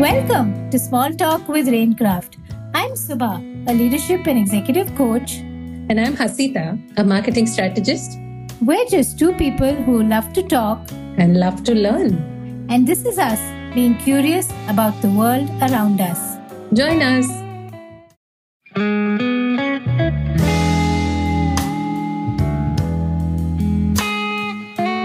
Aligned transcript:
Welcome 0.00 0.68
to 0.68 0.78
Small 0.78 1.10
Talk 1.14 1.48
with 1.48 1.68
Rainkraft. 1.68 2.36
I'm 2.74 2.90
Subha, 2.90 3.40
a 3.66 3.72
leadership 3.72 4.26
and 4.26 4.38
executive 4.38 4.94
coach. 4.94 5.36
And 5.36 5.98
I'm 5.98 6.14
Hasita, 6.14 6.98
a 6.98 7.02
marketing 7.02 7.46
strategist. 7.46 8.18
We're 8.60 8.84
just 8.84 9.18
two 9.18 9.32
people 9.32 9.72
who 9.72 10.02
love 10.02 10.34
to 10.34 10.42
talk 10.42 10.86
and 11.16 11.40
love 11.40 11.64
to 11.64 11.74
learn. 11.74 12.66
And 12.68 12.86
this 12.86 13.06
is 13.06 13.16
us 13.16 13.40
being 13.72 13.96
curious 13.96 14.52
about 14.68 15.00
the 15.00 15.08
world 15.08 15.48
around 15.62 15.98
us. 16.02 16.36
Join 16.74 17.00
us. 17.00 17.26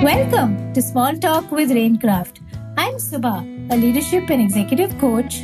Welcome 0.03 0.73
to 0.73 0.81
Small 0.81 1.15
Talk 1.15 1.49
with 1.49 1.69
Rainkraft. 1.69 2.40
I'm 2.81 2.95
Subha, 2.95 3.33
a 3.71 3.75
leadership 3.75 4.31
and 4.31 4.41
executive 4.41 4.97
coach. 4.97 5.41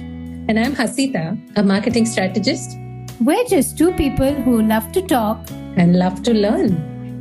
And 0.49 0.59
I'm 0.59 0.73
Hasita, 0.73 1.55
a 1.55 1.61
marketing 1.61 2.07
strategist. 2.07 2.79
We're 3.21 3.43
just 3.43 3.77
two 3.77 3.91
people 3.91 4.33
who 4.33 4.63
love 4.63 4.91
to 4.93 5.03
talk 5.03 5.37
and 5.75 5.99
love 5.99 6.23
to 6.23 6.33
learn. 6.33 6.71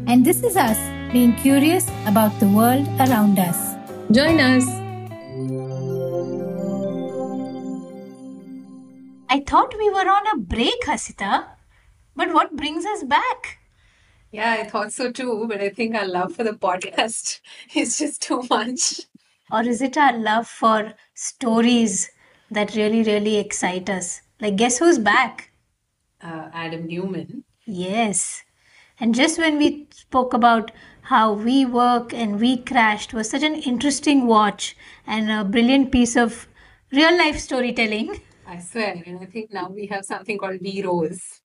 And 0.08 0.24
this 0.24 0.42
is 0.42 0.56
us 0.56 0.78
being 1.12 1.34
curious 1.34 1.86
about 2.06 2.40
the 2.40 2.48
world 2.48 2.88
around 2.98 3.38
us. 3.38 3.74
Join 4.10 4.40
us. 4.40 4.64
I 9.28 9.40
thought 9.40 9.74
we 9.76 9.90
were 9.90 10.08
on 10.16 10.26
a 10.32 10.38
break, 10.38 10.80
Hasita. 10.86 11.44
But 12.14 12.32
what 12.32 12.56
brings 12.56 12.86
us 12.86 13.04
back? 13.04 13.58
Yeah, 14.32 14.52
I 14.60 14.64
thought 14.64 14.94
so 14.94 15.12
too, 15.12 15.44
but 15.46 15.60
I 15.60 15.68
think 15.68 15.94
our 15.94 16.08
love 16.08 16.34
for 16.34 16.42
the 16.42 16.52
podcast 16.52 17.40
is 17.74 17.98
just 17.98 18.22
too 18.22 18.44
much. 18.48 19.02
Or 19.50 19.62
is 19.62 19.80
it 19.80 19.96
our 19.96 20.16
love 20.16 20.48
for 20.48 20.92
stories 21.14 22.10
that 22.50 22.74
really, 22.74 23.02
really 23.02 23.36
excite 23.36 23.88
us? 23.88 24.20
Like, 24.40 24.56
guess 24.56 24.78
who's 24.78 24.98
back? 24.98 25.50
Uh, 26.20 26.48
Adam 26.52 26.86
Neumann. 26.86 27.44
Yes. 27.64 28.42
And 28.98 29.14
just 29.14 29.38
when 29.38 29.58
we 29.58 29.86
spoke 29.92 30.34
about 30.34 30.72
how 31.02 31.32
we 31.32 31.64
work 31.64 32.12
and 32.12 32.40
WeCrashed 32.40 33.12
was 33.12 33.30
such 33.30 33.42
an 33.42 33.54
interesting 33.54 34.26
watch 34.26 34.76
and 35.06 35.30
a 35.30 35.44
brilliant 35.44 35.92
piece 35.92 36.16
of 36.16 36.48
real 36.92 37.16
life 37.16 37.38
storytelling. 37.38 38.20
I 38.46 38.58
swear. 38.58 39.02
And 39.06 39.20
I 39.20 39.26
think 39.26 39.52
now 39.52 39.68
we 39.68 39.86
have 39.86 40.04
something 40.04 40.38
called 40.38 40.60
We 40.60 40.82
Rose, 40.82 41.40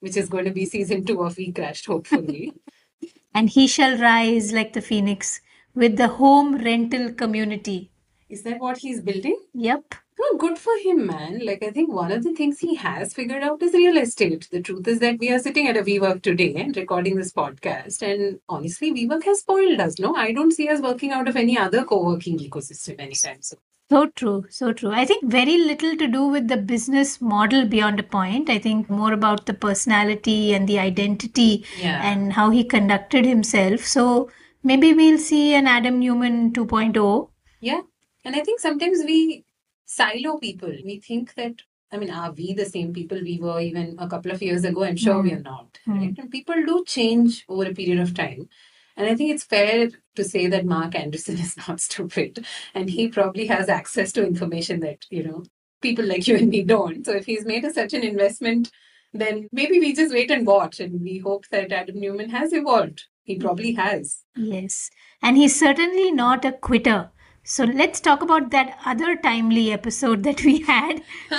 which 0.00 0.16
is 0.16 0.28
going 0.28 0.46
to 0.46 0.50
be 0.50 0.64
season 0.64 1.04
two 1.04 1.22
of 1.22 1.34
WeCrashed, 1.34 1.86
hopefully. 1.86 2.54
and 3.34 3.50
he 3.50 3.66
shall 3.66 3.98
rise 3.98 4.52
like 4.52 4.72
the 4.72 4.80
phoenix 4.80 5.40
with 5.74 5.96
the 5.96 6.08
home 6.08 6.56
rental 6.56 7.12
community. 7.12 7.90
Is 8.28 8.42
that 8.42 8.60
what 8.60 8.78
he's 8.78 9.00
building? 9.00 9.38
Yep. 9.54 9.94
Well, 10.18 10.38
good 10.38 10.58
for 10.58 10.72
him, 10.78 11.06
man. 11.06 11.44
Like, 11.44 11.62
I 11.64 11.70
think 11.70 11.92
one 11.92 12.12
of 12.12 12.22
the 12.22 12.32
things 12.32 12.60
he 12.60 12.76
has 12.76 13.12
figured 13.12 13.42
out 13.42 13.62
is 13.62 13.72
real 13.72 13.96
estate. 13.96 14.48
The 14.50 14.60
truth 14.60 14.86
is 14.86 15.00
that 15.00 15.18
we 15.18 15.30
are 15.30 15.38
sitting 15.38 15.66
at 15.66 15.76
a 15.76 15.82
WeWork 15.82 16.22
today 16.22 16.54
and 16.54 16.76
recording 16.76 17.16
this 17.16 17.32
podcast. 17.32 18.02
And 18.02 18.38
honestly, 18.48 18.92
WeWork 18.92 19.24
has 19.24 19.40
spoiled 19.40 19.80
us, 19.80 19.98
no? 19.98 20.14
I 20.14 20.32
don't 20.32 20.52
see 20.52 20.68
us 20.68 20.80
working 20.80 21.10
out 21.12 21.28
of 21.28 21.36
any 21.36 21.58
other 21.58 21.84
co 21.84 22.04
working 22.04 22.38
ecosystem 22.38 23.00
anytime 23.00 23.42
soon. 23.42 23.58
So 23.90 24.06
true, 24.06 24.46
so 24.48 24.72
true. 24.72 24.90
I 24.90 25.04
think 25.04 25.30
very 25.30 25.58
little 25.58 25.96
to 25.96 26.06
do 26.06 26.26
with 26.26 26.48
the 26.48 26.56
business 26.56 27.20
model 27.20 27.66
beyond 27.66 28.00
a 28.00 28.02
point. 28.02 28.48
I 28.48 28.58
think 28.58 28.88
more 28.88 29.12
about 29.12 29.44
the 29.44 29.54
personality 29.54 30.54
and 30.54 30.66
the 30.66 30.78
identity 30.78 31.66
yeah. 31.78 32.00
and 32.02 32.32
how 32.32 32.48
he 32.48 32.64
conducted 32.64 33.26
himself. 33.26 33.80
So 33.80 34.30
maybe 34.62 34.92
we'll 34.92 35.18
see 35.18 35.54
an 35.54 35.66
Adam 35.66 35.98
Neumann 35.98 36.52
2.0. 36.52 37.28
Yeah. 37.60 37.80
And 38.24 38.36
I 38.36 38.40
think 38.40 38.60
sometimes 38.60 39.02
we 39.04 39.44
silo 39.84 40.38
people. 40.38 40.72
We 40.84 41.00
think 41.00 41.34
that, 41.34 41.62
I 41.90 41.98
mean, 41.98 42.10
are 42.10 42.32
we 42.32 42.54
the 42.54 42.64
same 42.64 42.92
people 42.92 43.20
we 43.20 43.38
were 43.38 43.60
even 43.60 43.96
a 43.98 44.08
couple 44.08 44.30
of 44.30 44.42
years 44.42 44.64
ago? 44.64 44.84
I'm 44.84 44.96
sure 44.96 45.16
mm. 45.16 45.24
we 45.24 45.32
are 45.32 45.40
not. 45.40 45.78
Mm. 45.86 45.98
Right? 45.98 46.18
And 46.18 46.30
people 46.30 46.54
do 46.54 46.84
change 46.86 47.44
over 47.48 47.66
a 47.66 47.74
period 47.74 48.00
of 48.00 48.14
time. 48.14 48.48
And 48.96 49.08
I 49.08 49.14
think 49.14 49.32
it's 49.32 49.44
fair 49.44 49.88
to 50.16 50.24
say 50.24 50.46
that 50.48 50.66
Marc 50.66 50.92
Andreessen 50.92 51.40
is 51.40 51.56
not 51.56 51.80
stupid. 51.80 52.44
And 52.74 52.90
he 52.90 53.08
probably 53.08 53.46
has 53.46 53.68
access 53.68 54.12
to 54.12 54.26
information 54.26 54.80
that, 54.80 55.06
you 55.10 55.24
know, 55.24 55.44
people 55.80 56.04
like 56.04 56.26
you 56.28 56.36
and 56.36 56.48
me 56.48 56.62
don't. 56.62 57.04
So 57.04 57.12
if 57.12 57.26
he's 57.26 57.44
made 57.44 57.64
a, 57.64 57.72
such 57.72 57.92
an 57.92 58.04
investment, 58.04 58.70
then 59.12 59.48
maybe 59.52 59.78
we 59.78 59.92
just 59.92 60.14
wait 60.14 60.30
and 60.30 60.46
watch 60.46 60.80
and 60.80 61.02
we 61.02 61.18
hope 61.18 61.46
that 61.50 61.72
Adam 61.72 62.00
Neumann 62.00 62.30
has 62.30 62.52
evolved. 62.52 63.04
He 63.24 63.36
probably 63.38 63.72
has. 63.74 64.24
Yes. 64.36 64.90
And 65.22 65.36
he's 65.36 65.58
certainly 65.58 66.10
not 66.10 66.44
a 66.44 66.52
quitter. 66.52 67.10
So 67.44 67.64
let's 67.64 68.00
talk 68.00 68.22
about 68.22 68.50
that 68.50 68.78
other 68.86 69.16
timely 69.16 69.72
episode 69.72 70.22
that 70.22 70.44
we 70.44 70.60
had. 70.60 71.02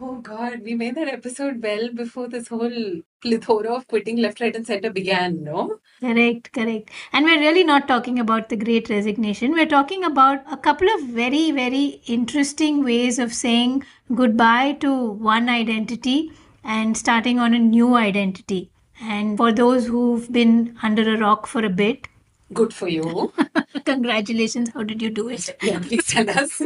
oh 0.00 0.16
God, 0.22 0.60
we 0.62 0.74
made 0.74 0.94
that 0.96 1.08
episode 1.08 1.62
well 1.62 1.90
before 1.92 2.28
this 2.28 2.48
whole 2.48 3.00
plethora 3.22 3.74
of 3.74 3.88
quitting 3.88 4.18
left, 4.18 4.40
right, 4.40 4.54
and 4.54 4.66
center 4.66 4.90
began, 4.90 5.42
no? 5.42 5.78
Correct, 6.00 6.52
correct. 6.52 6.90
And 7.12 7.24
we're 7.24 7.40
really 7.40 7.64
not 7.64 7.88
talking 7.88 8.18
about 8.18 8.50
the 8.50 8.56
great 8.56 8.90
resignation. 8.90 9.52
We're 9.52 9.66
talking 9.66 10.04
about 10.04 10.44
a 10.50 10.56
couple 10.58 10.88
of 10.94 11.08
very, 11.08 11.50
very 11.50 12.02
interesting 12.06 12.84
ways 12.84 13.18
of 13.18 13.32
saying 13.32 13.84
goodbye 14.14 14.72
to 14.80 15.12
one 15.12 15.48
identity 15.48 16.30
and 16.62 16.96
starting 16.96 17.38
on 17.38 17.54
a 17.54 17.58
new 17.58 17.94
identity. 17.96 18.70
And 19.00 19.36
for 19.36 19.52
those 19.52 19.86
who've 19.86 20.30
been 20.32 20.76
under 20.82 21.14
a 21.14 21.18
rock 21.18 21.46
for 21.46 21.64
a 21.64 21.70
bit, 21.70 22.08
Good 22.52 22.72
for 22.72 22.88
you. 22.88 23.32
Congratulations. 23.84 24.70
How 24.72 24.84
did 24.84 25.02
you 25.02 25.10
do 25.10 25.28
it? 25.28 25.56
Yeah, 25.62 25.80
please 25.80 26.06
tell 26.06 26.30
us. 26.30 26.62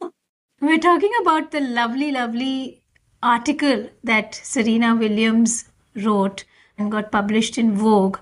We're 0.60 0.78
talking 0.78 1.12
about 1.22 1.50
the 1.50 1.60
lovely, 1.60 2.12
lovely 2.12 2.82
article 3.22 3.88
that 4.02 4.34
Serena 4.34 4.94
Williams 4.94 5.64
wrote 5.96 6.44
and 6.76 6.90
got 6.90 7.10
published 7.10 7.56
in 7.56 7.74
Vogue. 7.74 8.18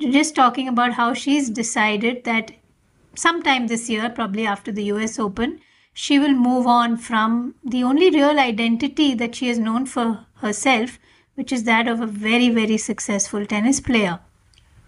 Just 0.00 0.34
talking 0.34 0.66
about 0.66 0.94
how 0.94 1.14
she's 1.14 1.50
decided 1.50 2.24
that 2.24 2.50
sometime 3.14 3.68
this 3.68 3.88
year, 3.88 4.10
probably 4.10 4.46
after 4.46 4.72
the 4.72 4.84
US 4.84 5.18
Open, 5.18 5.60
she 5.92 6.18
will 6.18 6.34
move 6.34 6.66
on 6.66 6.96
from 6.96 7.54
the 7.64 7.84
only 7.84 8.10
real 8.10 8.40
identity 8.40 9.14
that 9.14 9.36
she 9.36 9.46
has 9.48 9.58
known 9.58 9.86
for 9.86 10.26
herself, 10.36 10.98
which 11.34 11.52
is 11.52 11.64
that 11.64 11.88
of 11.88 12.00
a 12.00 12.06
very, 12.06 12.50
very 12.50 12.76
successful 12.76 13.44
tennis 13.46 13.80
player 13.80 14.20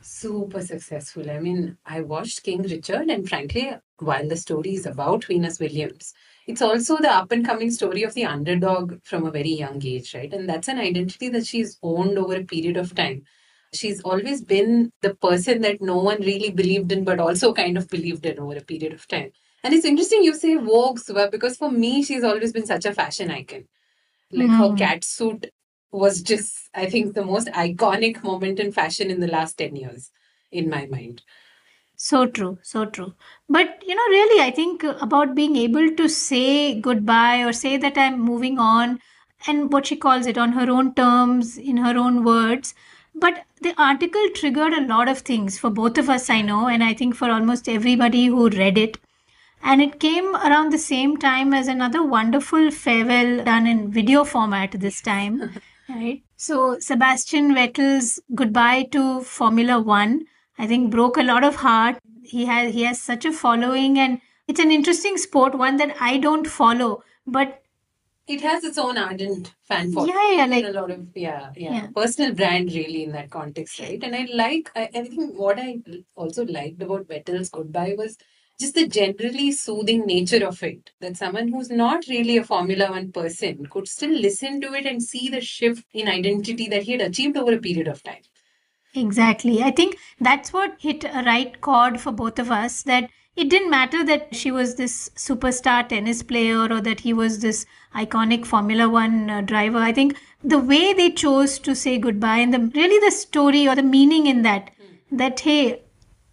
super 0.06 0.62
successful. 0.62 1.30
I 1.30 1.40
mean, 1.40 1.76
I 1.84 2.00
watched 2.00 2.42
King 2.42 2.62
Richard, 2.62 3.10
and 3.10 3.28
frankly, 3.28 3.72
while 3.98 4.28
the 4.28 4.36
story 4.36 4.74
is 4.74 4.86
about 4.86 5.24
Venus 5.24 5.58
Williams, 5.58 6.14
it's 6.46 6.62
also 6.62 6.96
the 6.98 7.10
up 7.10 7.32
and 7.32 7.44
coming 7.44 7.70
story 7.70 8.02
of 8.04 8.14
the 8.14 8.24
underdog 8.24 9.00
from 9.02 9.26
a 9.26 9.30
very 9.30 9.50
young 9.50 9.84
age, 9.84 10.14
right? 10.14 10.32
And 10.32 10.48
that's 10.48 10.68
an 10.68 10.78
identity 10.78 11.28
that 11.30 11.46
she's 11.46 11.78
owned 11.82 12.16
over 12.18 12.36
a 12.36 12.44
period 12.44 12.76
of 12.76 12.94
time. 12.94 13.24
She's 13.74 14.00
always 14.02 14.42
been 14.42 14.92
the 15.02 15.14
person 15.14 15.60
that 15.62 15.82
no 15.82 15.98
one 15.98 16.20
really 16.20 16.50
believed 16.50 16.92
in, 16.92 17.04
but 17.04 17.18
also 17.18 17.52
kind 17.52 17.76
of 17.76 17.88
believed 17.88 18.24
in 18.26 18.38
over 18.38 18.56
a 18.56 18.60
period 18.60 18.92
of 18.92 19.06
time. 19.08 19.32
And 19.64 19.74
it's 19.74 19.84
interesting 19.84 20.22
you 20.22 20.34
say 20.34 20.54
Vogue, 20.54 21.00
Subha, 21.00 21.30
because 21.30 21.56
for 21.56 21.70
me, 21.70 22.04
she's 22.04 22.22
always 22.22 22.52
been 22.52 22.66
such 22.66 22.84
a 22.84 22.94
fashion 22.94 23.30
icon. 23.30 23.64
Like 24.30 24.48
mm. 24.48 24.58
her 24.58 24.68
hmm. 24.70 24.76
cat 24.76 25.04
suit 25.04 25.46
was 25.92 26.22
just, 26.22 26.68
I 26.74 26.86
think, 26.86 27.14
the 27.14 27.24
most 27.24 27.48
iconic 27.48 28.22
moment 28.22 28.60
in 28.60 28.72
fashion 28.72 29.10
in 29.10 29.20
the 29.20 29.26
last 29.28 29.58
10 29.58 29.76
years, 29.76 30.10
in 30.50 30.68
my 30.68 30.86
mind. 30.86 31.22
So 31.96 32.26
true, 32.26 32.58
so 32.62 32.84
true. 32.84 33.14
But, 33.48 33.82
you 33.86 33.94
know, 33.94 34.06
really, 34.08 34.42
I 34.42 34.50
think 34.50 34.82
about 34.84 35.34
being 35.34 35.56
able 35.56 35.90
to 35.96 36.08
say 36.08 36.78
goodbye 36.78 37.38
or 37.42 37.52
say 37.52 37.76
that 37.78 37.96
I'm 37.96 38.20
moving 38.20 38.58
on 38.58 39.00
and 39.46 39.72
what 39.72 39.86
she 39.86 39.96
calls 39.96 40.26
it 40.26 40.36
on 40.36 40.52
her 40.52 40.70
own 40.70 40.94
terms, 40.94 41.56
in 41.56 41.78
her 41.78 41.96
own 41.96 42.22
words. 42.24 42.74
But 43.14 43.44
the 43.62 43.74
article 43.80 44.28
triggered 44.34 44.74
a 44.74 44.86
lot 44.86 45.08
of 45.08 45.20
things 45.20 45.58
for 45.58 45.70
both 45.70 45.96
of 45.96 46.10
us, 46.10 46.28
I 46.28 46.42
know, 46.42 46.68
and 46.68 46.84
I 46.84 46.92
think 46.92 47.14
for 47.14 47.30
almost 47.30 47.68
everybody 47.68 48.26
who 48.26 48.50
read 48.50 48.76
it. 48.76 48.98
And 49.62 49.80
it 49.80 50.00
came 50.00 50.36
around 50.36 50.72
the 50.72 50.78
same 50.78 51.16
time 51.16 51.54
as 51.54 51.66
another 51.66 52.02
wonderful 52.04 52.70
farewell 52.70 53.42
done 53.44 53.66
in 53.66 53.90
video 53.90 54.24
format 54.24 54.72
this 54.72 55.00
time. 55.00 55.60
Right. 55.88 56.22
So 56.36 56.78
Sebastian 56.80 57.54
Vettel's 57.54 58.20
goodbye 58.34 58.84
to 58.92 59.22
Formula 59.22 59.80
One, 59.80 60.24
I 60.58 60.66
think, 60.66 60.90
broke 60.90 61.16
a 61.16 61.22
lot 61.22 61.44
of 61.44 61.56
heart. 61.56 61.98
He 62.22 62.46
has 62.46 62.74
he 62.74 62.82
has 62.82 63.00
such 63.00 63.24
a 63.24 63.32
following, 63.32 63.98
and 63.98 64.20
it's 64.48 64.60
an 64.60 64.72
interesting 64.72 65.16
sport, 65.16 65.54
one 65.56 65.76
that 65.76 65.96
I 66.00 66.18
don't 66.18 66.46
follow, 66.46 67.04
but 67.26 67.62
it 68.26 68.40
has 68.40 68.64
its 68.64 68.78
own 68.78 68.98
ardent 68.98 69.54
fan 69.62 69.92
following. 69.92 70.14
Yeah, 70.14 70.32
yeah, 70.32 70.46
like 70.46 70.64
a 70.64 70.70
lot 70.70 70.90
of 70.90 71.06
yeah, 71.14 71.50
yeah, 71.56 71.74
yeah, 71.74 71.86
personal 71.94 72.34
brand 72.34 72.72
really 72.72 73.04
in 73.04 73.12
that 73.12 73.30
context, 73.30 73.78
right? 73.78 74.02
And 74.02 74.14
I 74.16 74.26
like, 74.32 74.70
I, 74.74 74.90
I 74.94 75.04
think 75.04 75.38
what 75.38 75.58
I 75.60 75.78
also 76.16 76.44
liked 76.44 76.82
about 76.82 77.06
Vettel's 77.06 77.48
goodbye 77.50 77.94
was 77.96 78.16
just 78.58 78.74
the 78.74 78.86
generally 78.88 79.50
soothing 79.52 80.06
nature 80.06 80.46
of 80.46 80.62
it 80.62 80.90
that 81.00 81.16
someone 81.16 81.48
who's 81.48 81.70
not 81.70 82.06
really 82.08 82.38
a 82.38 82.44
formula 82.44 82.90
1 82.90 83.12
person 83.12 83.66
could 83.66 83.86
still 83.86 84.10
listen 84.10 84.60
to 84.60 84.72
it 84.72 84.86
and 84.86 85.02
see 85.02 85.28
the 85.28 85.40
shift 85.40 85.84
in 85.92 86.08
identity 86.08 86.68
that 86.68 86.84
he 86.84 86.92
had 86.92 87.02
achieved 87.02 87.36
over 87.36 87.52
a 87.52 87.58
period 87.58 87.88
of 87.88 88.02
time. 88.02 88.22
Exactly. 88.94 89.62
I 89.62 89.70
think 89.70 89.98
that's 90.20 90.52
what 90.52 90.76
hit 90.78 91.04
a 91.04 91.22
right 91.26 91.60
chord 91.60 92.00
for 92.00 92.12
both 92.12 92.38
of 92.38 92.50
us 92.50 92.82
that 92.84 93.10
it 93.36 93.50
didn't 93.50 93.68
matter 93.68 94.02
that 94.02 94.34
she 94.34 94.50
was 94.50 94.76
this 94.76 95.10
superstar 95.10 95.86
tennis 95.86 96.22
player 96.22 96.72
or 96.72 96.80
that 96.80 97.00
he 97.00 97.12
was 97.12 97.40
this 97.40 97.66
iconic 97.94 98.46
Formula 98.46 98.88
One 98.88 99.28
uh, 99.28 99.42
driver. 99.42 99.76
I 99.76 99.92
think 99.92 100.16
the 100.42 100.58
way 100.58 100.94
they 100.94 101.10
chose 101.10 101.58
to 101.58 101.74
say 101.74 101.98
goodbye 101.98 102.38
and 102.38 102.54
the 102.54 102.60
really 102.74 102.98
the 103.04 103.10
story 103.10 103.68
or 103.68 103.74
the 103.74 103.82
meaning 103.82 104.26
in 104.26 104.40
that, 104.42 104.70
that 105.12 105.40
hey, 105.40 105.82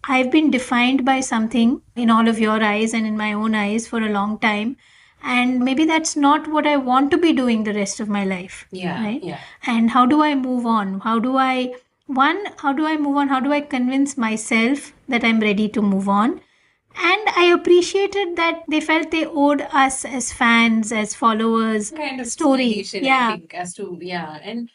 I've 0.08 0.30
been 0.30 0.50
defined 0.50 1.04
by 1.04 1.20
something 1.20 1.82
in 1.96 2.10
all 2.10 2.28
of 2.28 2.38
your 2.38 2.62
eyes 2.62 2.92
and 2.94 3.06
in 3.06 3.16
my 3.16 3.32
own 3.32 3.54
eyes 3.54 3.86
for 3.88 3.98
a 3.98 4.10
long 4.10 4.38
time. 4.38 4.76
And 5.22 5.60
maybe 5.60 5.86
that's 5.86 6.16
not 6.16 6.48
what 6.48 6.66
I 6.66 6.76
want 6.76 7.10
to 7.12 7.18
be 7.18 7.32
doing 7.32 7.64
the 7.64 7.72
rest 7.72 8.00
of 8.00 8.08
my 8.08 8.24
life. 8.24 8.66
Yeah. 8.70 9.02
Right? 9.02 9.24
Yeah. 9.24 9.40
And 9.66 9.90
how 9.90 10.04
do 10.04 10.22
I 10.22 10.34
move 10.34 10.66
on? 10.66 11.00
How 11.00 11.18
do 11.18 11.38
I, 11.38 11.74
one, 12.06 12.44
how 12.58 12.74
do 12.74 12.84
I 12.84 12.98
move 12.98 13.16
on? 13.16 13.28
How 13.28 13.40
do 13.40 13.50
I 13.50 13.62
convince 13.62 14.18
myself 14.18 14.92
that 15.08 15.24
I'm 15.24 15.40
ready 15.40 15.68
to 15.70 15.80
move 15.80 16.08
on? 16.08 16.42
And 16.96 17.28
I 17.36 17.46
appreciated 17.46 18.36
that 18.36 18.62
they 18.68 18.80
felt 18.80 19.10
they 19.10 19.24
owed 19.26 19.62
us 19.72 20.04
as 20.04 20.32
fans, 20.32 20.92
as 20.92 21.14
followers, 21.14 21.90
Kind 21.90 22.20
of 22.20 22.26
story. 22.26 22.84
Yeah. 22.92 23.32
think, 23.32 23.54
as 23.54 23.74
to 23.74 23.98
yeah, 24.00 24.38
and 24.42 24.70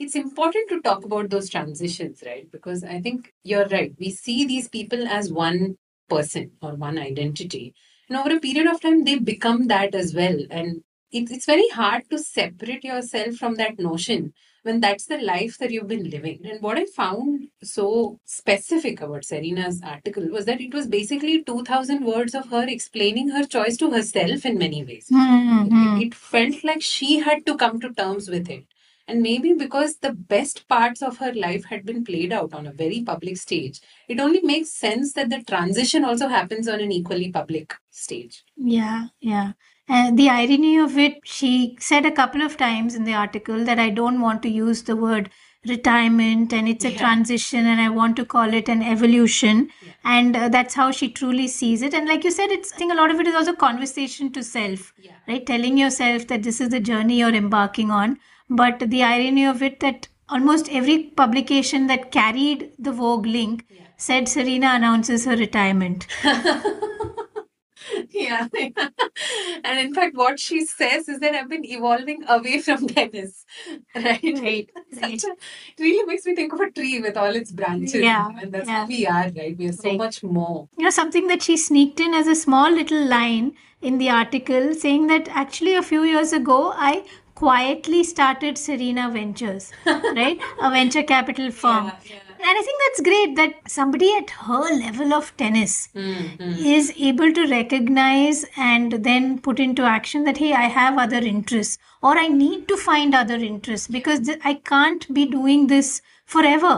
it's 0.00 0.16
important 0.16 0.68
to 0.70 0.80
talk 0.82 1.04
about 1.04 1.30
those 1.30 1.50
transitions, 1.50 2.22
right? 2.26 2.50
Because 2.50 2.84
I 2.84 3.00
think 3.00 3.32
you're 3.44 3.68
right. 3.68 3.94
We 3.98 4.10
see 4.10 4.44
these 4.46 4.68
people 4.68 5.06
as 5.08 5.32
one 5.32 5.76
person 6.08 6.52
or 6.62 6.74
one 6.74 6.98
identity, 6.98 7.74
and 8.08 8.18
over 8.18 8.36
a 8.36 8.40
period 8.40 8.66
of 8.66 8.80
time, 8.80 9.04
they 9.04 9.18
become 9.18 9.68
that 9.68 9.94
as 9.94 10.14
well. 10.14 10.38
And 10.50 10.82
it, 11.12 11.30
it's 11.30 11.46
very 11.46 11.68
hard 11.70 12.10
to 12.10 12.18
separate 12.18 12.84
yourself 12.84 13.36
from 13.36 13.56
that 13.56 13.78
notion 13.78 14.32
when 14.62 14.80
that's 14.80 15.06
the 15.06 15.18
life 15.18 15.56
that 15.58 15.70
you've 15.70 15.88
been 15.88 16.10
living. 16.10 16.40
And 16.44 16.62
what 16.62 16.78
I 16.78 16.84
found 16.86 17.48
so 17.62 18.18
specific 18.24 19.00
about 19.00 19.24
Serena's 19.24 19.80
article 19.82 20.28
was 20.28 20.44
that 20.46 20.60
it 20.60 20.74
was 20.74 20.86
basically 20.86 21.42
2000 21.44 22.04
words 22.04 22.34
of 22.34 22.48
her 22.50 22.66
explaining 22.68 23.30
her 23.30 23.44
choice 23.44 23.76
to 23.78 23.90
herself 23.90 24.44
in 24.44 24.58
many 24.58 24.84
ways. 24.84 25.08
Mhm. 25.10 25.98
It, 26.00 26.06
it 26.08 26.14
felt 26.14 26.64
like 26.64 26.82
she 26.82 27.20
had 27.20 27.46
to 27.46 27.56
come 27.56 27.80
to 27.80 27.92
terms 27.94 28.28
with 28.28 28.50
it. 28.50 28.64
And 29.10 29.22
maybe 29.22 29.52
because 29.54 29.96
the 29.96 30.12
best 30.12 30.68
parts 30.68 31.02
of 31.02 31.18
her 31.18 31.32
life 31.34 31.64
had 31.64 31.84
been 31.84 32.04
played 32.04 32.32
out 32.32 32.54
on 32.54 32.66
a 32.66 32.72
very 32.72 33.02
public 33.02 33.36
stage, 33.36 33.80
it 34.08 34.20
only 34.20 34.40
makes 34.42 34.70
sense 34.72 35.12
that 35.14 35.30
the 35.30 35.42
transition 35.42 36.04
also 36.04 36.28
happens 36.28 36.68
on 36.68 36.80
an 36.80 36.92
equally 36.92 37.30
public 37.32 37.74
stage. 37.90 38.44
Yeah, 38.56 39.08
yeah. 39.20 39.52
And 39.88 40.16
the 40.18 40.28
irony 40.28 40.78
of 40.78 40.96
it, 40.96 41.14
she 41.24 41.76
said 41.80 42.06
a 42.06 42.12
couple 42.12 42.42
of 42.42 42.56
times 42.56 42.94
in 42.94 43.04
the 43.04 43.14
article 43.14 43.64
that 43.64 43.80
I 43.80 43.90
don't 43.90 44.20
want 44.20 44.42
to 44.44 44.48
use 44.48 44.82
the 44.84 44.94
word 44.94 45.30
retirement 45.66 46.52
and 46.52 46.68
it's 46.68 46.84
a 46.84 46.90
Yeah. 46.92 46.98
transition 46.98 47.66
and 47.66 47.80
I 47.80 47.88
want 47.90 48.16
to 48.16 48.24
call 48.24 48.54
it 48.54 48.68
an 48.68 48.82
evolution. 48.82 49.68
Yeah. 49.84 49.92
And 50.04 50.36
uh, 50.36 50.48
that's 50.48 50.74
how 50.74 50.90
she 50.90 51.10
truly 51.10 51.48
sees 51.48 51.82
it. 51.82 51.92
And 51.92 52.08
like 52.08 52.24
you 52.24 52.30
said, 52.30 52.50
it's, 52.50 52.72
I 52.72 52.76
think 52.76 52.92
a 52.92 52.96
lot 52.96 53.10
of 53.10 53.20
it 53.20 53.26
is 53.26 53.34
also 53.34 53.52
conversation 53.54 54.32
to 54.32 54.42
self, 54.42 54.92
Yeah. 54.96 55.16
right? 55.28 55.44
Telling 55.44 55.76
yourself 55.76 56.26
that 56.28 56.42
this 56.44 56.60
is 56.60 56.70
the 56.70 56.80
journey 56.80 57.18
you're 57.18 57.34
embarking 57.34 57.90
on. 57.90 58.18
But 58.50 58.80
the 58.90 59.02
irony 59.02 59.46
of 59.46 59.62
it 59.62 59.80
that 59.80 60.08
almost 60.28 60.68
every 60.70 61.04
publication 61.04 61.86
that 61.86 62.10
carried 62.12 62.72
the 62.78 62.92
Vogue 62.92 63.26
link 63.26 63.64
Yeah. 63.70 63.82
said 63.96 64.28
Serena 64.28 64.72
announces 64.74 65.24
her 65.24 65.36
retirement. 65.36 66.06
yeah. 68.10 68.46
and 69.64 69.78
in 69.78 69.94
fact, 69.94 70.14
what 70.16 70.38
she 70.38 70.64
says 70.66 71.08
is 71.08 71.20
that 71.20 71.34
I've 71.34 71.48
been 71.48 71.64
evolving 71.64 72.24
away 72.28 72.60
from 72.60 72.86
tennis. 72.86 73.44
Right? 73.94 74.20
Right, 74.22 74.70
right. 75.02 75.24
a, 75.24 75.28
it 75.28 75.80
really 75.80 76.04
makes 76.06 76.24
me 76.24 76.34
think 76.34 76.52
of 76.52 76.60
a 76.60 76.70
tree 76.70 77.00
with 77.00 77.16
all 77.16 77.34
its 77.34 77.50
branches. 77.52 77.94
Yeah, 77.94 78.28
And 78.40 78.52
that's 78.52 78.68
yeah. 78.68 78.82
who 78.82 78.88
we 78.88 79.06
are, 79.06 79.30
right? 79.36 79.56
We 79.58 79.68
are 79.68 79.72
so 79.72 79.88
Right. 79.88 79.98
much 79.98 80.22
more. 80.22 80.68
you 80.78 80.84
know 80.84 80.90
something 80.90 81.26
that 81.28 81.42
she 81.42 81.56
sneaked 81.56 82.00
in 82.00 82.14
as 82.14 82.26
a 82.28 82.34
small 82.34 82.70
little 82.70 83.04
line 83.06 83.52
in 83.82 83.98
the 83.98 84.10
article 84.10 84.74
saying 84.74 85.06
that 85.08 85.28
actually 85.42 85.74
a 85.74 85.82
few 85.82 86.02
years 86.04 86.32
ago 86.38 86.56
i 86.76 87.02
quietly 87.42 88.02
started 88.04 88.58
serena 88.58 89.04
ventures 89.10 89.72
right? 89.86 90.38
A 90.62 90.70
venture 90.70 91.02
capital 91.02 91.50
firm. 91.50 91.86
Yeah, 91.86 91.98
yeah. 92.10 92.48
and 92.48 92.58
i 92.58 92.62
think 92.66 92.78
that's 92.82 93.00
great 93.08 93.32
that 93.38 93.54
somebody 93.76 94.08
at 94.18 94.30
her 94.48 94.60
level 94.84 95.14
of 95.18 95.26
tennis 95.42 95.72
Mm-hmm. 95.94 96.52
is 96.74 96.92
able 97.08 97.32
to 97.38 97.46
recognize 97.52 98.44
and 98.68 98.92
then 99.08 99.26
put 99.48 99.60
into 99.66 99.82
action 99.94 100.24
that 100.28 100.38
hey 100.44 100.52
i 100.60 100.68
have 100.78 100.98
other 101.06 101.22
interests 101.32 101.78
or 102.02 102.12
i 102.24 102.28
need 102.28 102.66
to 102.72 102.78
find 102.86 103.14
other 103.22 103.38
interests 103.50 103.88
because 103.98 104.20
th- 104.28 104.40
i 104.52 104.54
can't 104.72 105.12
be 105.20 105.26
doing 105.36 105.66
this 105.74 106.00
forever. 106.36 106.74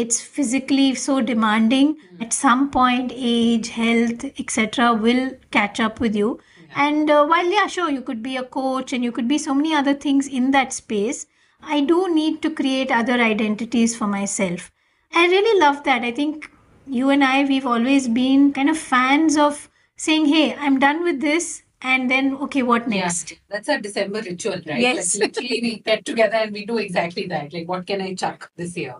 It's 0.00 0.16
physically 0.36 0.94
so 1.00 1.14
demanding. 1.28 1.90
At 2.24 2.32
some 2.38 2.62
point 2.72 3.12
age 3.14 3.68
health 3.76 4.24
etc 4.42 4.88
will 5.04 5.22
catch 5.56 5.78
up 5.84 6.00
with 6.04 6.16
you 6.20 6.30
and 6.74 7.10
uh, 7.10 7.24
while 7.26 7.50
yeah 7.50 7.66
sure 7.66 7.90
you 7.90 8.02
could 8.02 8.22
be 8.22 8.36
a 8.36 8.44
coach 8.44 8.92
and 8.92 9.04
you 9.04 9.12
could 9.12 9.28
be 9.28 9.38
so 9.38 9.54
many 9.54 9.74
other 9.74 9.94
things 9.94 10.26
in 10.26 10.50
that 10.50 10.72
space 10.72 11.26
i 11.62 11.80
do 11.80 12.12
need 12.14 12.40
to 12.42 12.50
create 12.50 12.90
other 12.90 13.20
identities 13.32 13.96
for 13.96 14.06
myself 14.06 14.70
I 15.12 15.26
really 15.26 15.60
love 15.60 15.82
that. 15.84 16.02
I 16.02 16.12
think 16.12 16.50
you 16.86 17.10
and 17.10 17.24
I, 17.24 17.44
we've 17.44 17.66
always 17.66 18.08
been 18.08 18.52
kind 18.52 18.68
of 18.68 18.78
fans 18.78 19.36
of 19.36 19.68
saying, 19.96 20.26
hey, 20.26 20.54
I'm 20.54 20.78
done 20.78 21.02
with 21.02 21.20
this. 21.20 21.62
And 21.82 22.10
then, 22.10 22.34
okay, 22.36 22.62
what 22.62 22.88
next? 22.88 23.32
Yeah, 23.32 23.36
that's 23.48 23.68
our 23.68 23.78
December 23.78 24.20
ritual, 24.22 24.60
right? 24.66 24.80
Yes. 24.80 25.18
Like 25.18 25.36
literally 25.36 25.60
we 25.62 25.78
get 25.78 26.04
together 26.04 26.36
and 26.36 26.52
we 26.52 26.64
do 26.66 26.78
exactly 26.78 27.26
that. 27.28 27.52
Like, 27.52 27.68
what 27.68 27.86
can 27.86 28.00
I 28.00 28.14
chuck 28.14 28.50
this 28.56 28.76
year? 28.76 28.94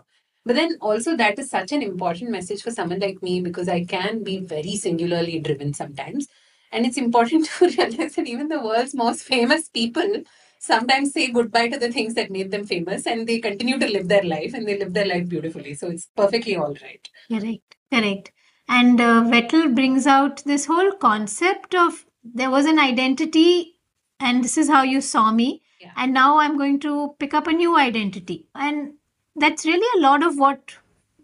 But 0.45 0.57
then 0.57 0.77
also 0.81 1.17
that 1.17 1.39
is 1.39 1.51
such 1.51 1.73
an 1.73 1.83
important 1.83 2.31
message 2.31 2.63
for 2.63 2.71
someone 2.71 3.01
like 3.01 3.23
me 3.23 3.41
because 3.41 3.69
I 3.69 3.85
can 3.85 4.23
be 4.23 4.39
very 4.39 4.77
singularly 4.77 5.41
driven 5.41 5.75
sometimes. 5.75 6.29
And 6.77 6.85
it's 6.85 6.99
important 6.99 7.47
to 7.59 7.69
realize 7.69 8.17
that 8.17 8.27
even 8.27 8.49
the 8.49 8.61
world's 8.61 8.95
most 8.95 9.23
famous 9.23 9.69
people 9.71 10.23
sometimes 10.59 11.13
say 11.15 11.31
goodbye 11.31 11.69
to 11.69 11.79
the 11.79 11.91
things 11.91 12.13
that 12.15 12.31
made 12.31 12.51
them 12.51 12.67
famous 12.67 13.07
and 13.07 13.27
they 13.27 13.39
continue 13.39 13.79
to 13.79 13.87
live 13.87 14.09
their 14.09 14.23
life 14.23 14.53
and 14.53 14.69
they 14.69 14.79
live 14.79 14.93
their 14.93 15.07
life 15.07 15.27
beautifully. 15.27 15.73
So 15.75 15.89
it's 15.89 16.09
perfectly 16.15 16.57
all 16.57 16.75
right. 16.83 17.09
Correct, 17.31 17.77
correct. 17.91 18.33
And 18.69 19.01
uh, 19.01 19.23
Vettel 19.23 19.75
brings 19.75 20.07
out 20.07 20.45
this 20.45 20.67
whole 20.67 20.93
concept 20.93 21.75
of 21.75 22.05
there 22.23 22.51
was 22.51 22.67
an 22.67 22.79
identity 22.79 23.79
and 24.21 24.45
this 24.45 24.59
is 24.59 24.69
how 24.69 24.83
you 24.83 25.01
saw 25.01 25.31
me. 25.31 25.63
Yeah. 25.81 25.93
And 25.97 26.13
now 26.13 26.39
I'm 26.39 26.59
going 26.59 26.81
to 26.81 27.15
pick 27.19 27.33
up 27.33 27.47
a 27.47 27.53
new 27.53 27.79
identity. 27.79 28.49
And 28.55 28.95
that's 29.35 29.65
really 29.65 29.89
a 29.99 30.03
lot 30.03 30.23
of 30.23 30.37
what 30.37 30.75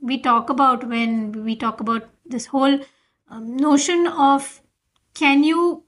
we 0.00 0.18
talk 0.18 0.48
about 0.48 0.88
when 0.88 1.44
we 1.44 1.56
talk 1.56 1.80
about 1.80 2.08
this 2.24 2.46
whole 2.46 2.80
um, 3.28 3.56
notion 3.56 4.06
of 4.06 4.61
can 5.14 5.42
you 5.44 5.84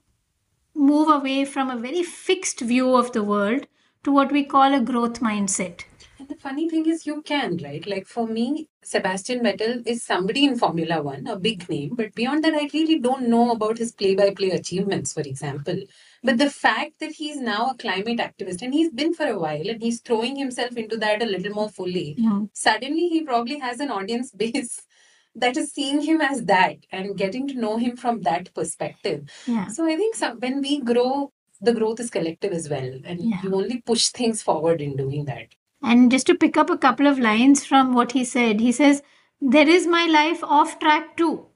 move 0.75 1.09
away 1.09 1.45
from 1.45 1.69
a 1.69 1.77
very 1.77 2.03
fixed 2.03 2.59
view 2.59 2.95
of 2.95 3.11
the 3.13 3.23
world 3.23 3.65
to 4.03 4.11
what 4.11 4.31
we 4.31 4.43
call 4.43 4.73
a 4.73 4.81
growth 4.81 5.19
mindset. 5.19 5.83
And 6.19 6.29
the 6.29 6.35
funny 6.35 6.69
thing 6.69 6.85
is, 6.85 7.05
you 7.05 7.21
can, 7.23 7.57
right? 7.63 7.85
Like 7.85 8.07
for 8.07 8.27
me, 8.27 8.69
Sebastian 8.83 9.39
Vettel 9.43 9.85
is 9.85 10.03
somebody 10.03 10.45
in 10.45 10.57
Formula 10.57 11.01
One, 11.01 11.27
a 11.27 11.35
big 11.35 11.67
name. 11.69 11.95
But 11.95 12.13
beyond 12.13 12.43
that, 12.43 12.53
I 12.53 12.69
really 12.73 12.99
don't 12.99 13.27
know 13.27 13.51
about 13.51 13.77
his 13.79 13.91
play 13.91 14.15
by 14.15 14.33
play 14.33 14.51
achievements, 14.51 15.13
for 15.13 15.21
example. 15.21 15.81
But 16.23 16.37
the 16.37 16.49
fact 16.49 16.99
that 16.99 17.11
he's 17.11 17.37
now 17.37 17.71
a 17.71 17.77
climate 17.77 18.19
activist 18.19 18.61
and 18.61 18.73
he's 18.73 18.91
been 18.91 19.13
for 19.13 19.25
a 19.25 19.39
while 19.39 19.69
and 19.69 19.81
he's 19.81 20.01
throwing 20.01 20.35
himself 20.35 20.77
into 20.77 20.97
that 20.97 21.21
a 21.21 21.25
little 21.25 21.53
more 21.53 21.69
fully, 21.69 22.15
hmm. 22.19 22.45
suddenly 22.53 23.09
he 23.09 23.23
probably 23.23 23.59
has 23.59 23.79
an 23.79 23.91
audience 23.91 24.31
base 24.35 24.81
that 25.35 25.57
is 25.57 25.71
seeing 25.71 26.01
him 26.01 26.21
as 26.21 26.43
that 26.45 26.77
and 26.91 27.17
getting 27.17 27.47
to 27.49 27.55
know 27.55 27.77
him 27.77 27.97
from 27.97 28.21
that 28.21 28.53
perspective. 28.53 29.29
Yeah. 29.45 29.67
So 29.67 29.85
I 29.85 29.95
think 29.95 30.15
some, 30.15 30.39
when 30.39 30.61
we 30.61 30.79
grow, 30.81 31.31
the 31.61 31.73
growth 31.73 31.99
is 31.99 32.09
collective 32.09 32.53
as 32.53 32.69
well. 32.69 32.99
And 33.03 33.19
Yeah. 33.21 33.41
you 33.43 33.53
only 33.53 33.81
push 33.81 34.09
things 34.09 34.41
forward 34.41 34.81
in 34.81 34.95
doing 34.95 35.25
that. 35.25 35.47
And 35.81 36.09
just 36.11 36.27
to 36.27 36.35
pick 36.35 36.57
up 36.57 36.69
a 36.69 36.77
couple 36.77 37.07
of 37.07 37.19
lines 37.19 37.65
from 37.65 37.93
what 37.93 38.13
he 38.13 38.23
said, 38.23 38.59
he 38.59 38.71
says, 38.71 39.03
There 39.41 39.67
is 39.67 39.85
my 39.85 40.05
life 40.05 40.43
off 40.43 40.79
track 40.79 41.17
too. 41.17 41.47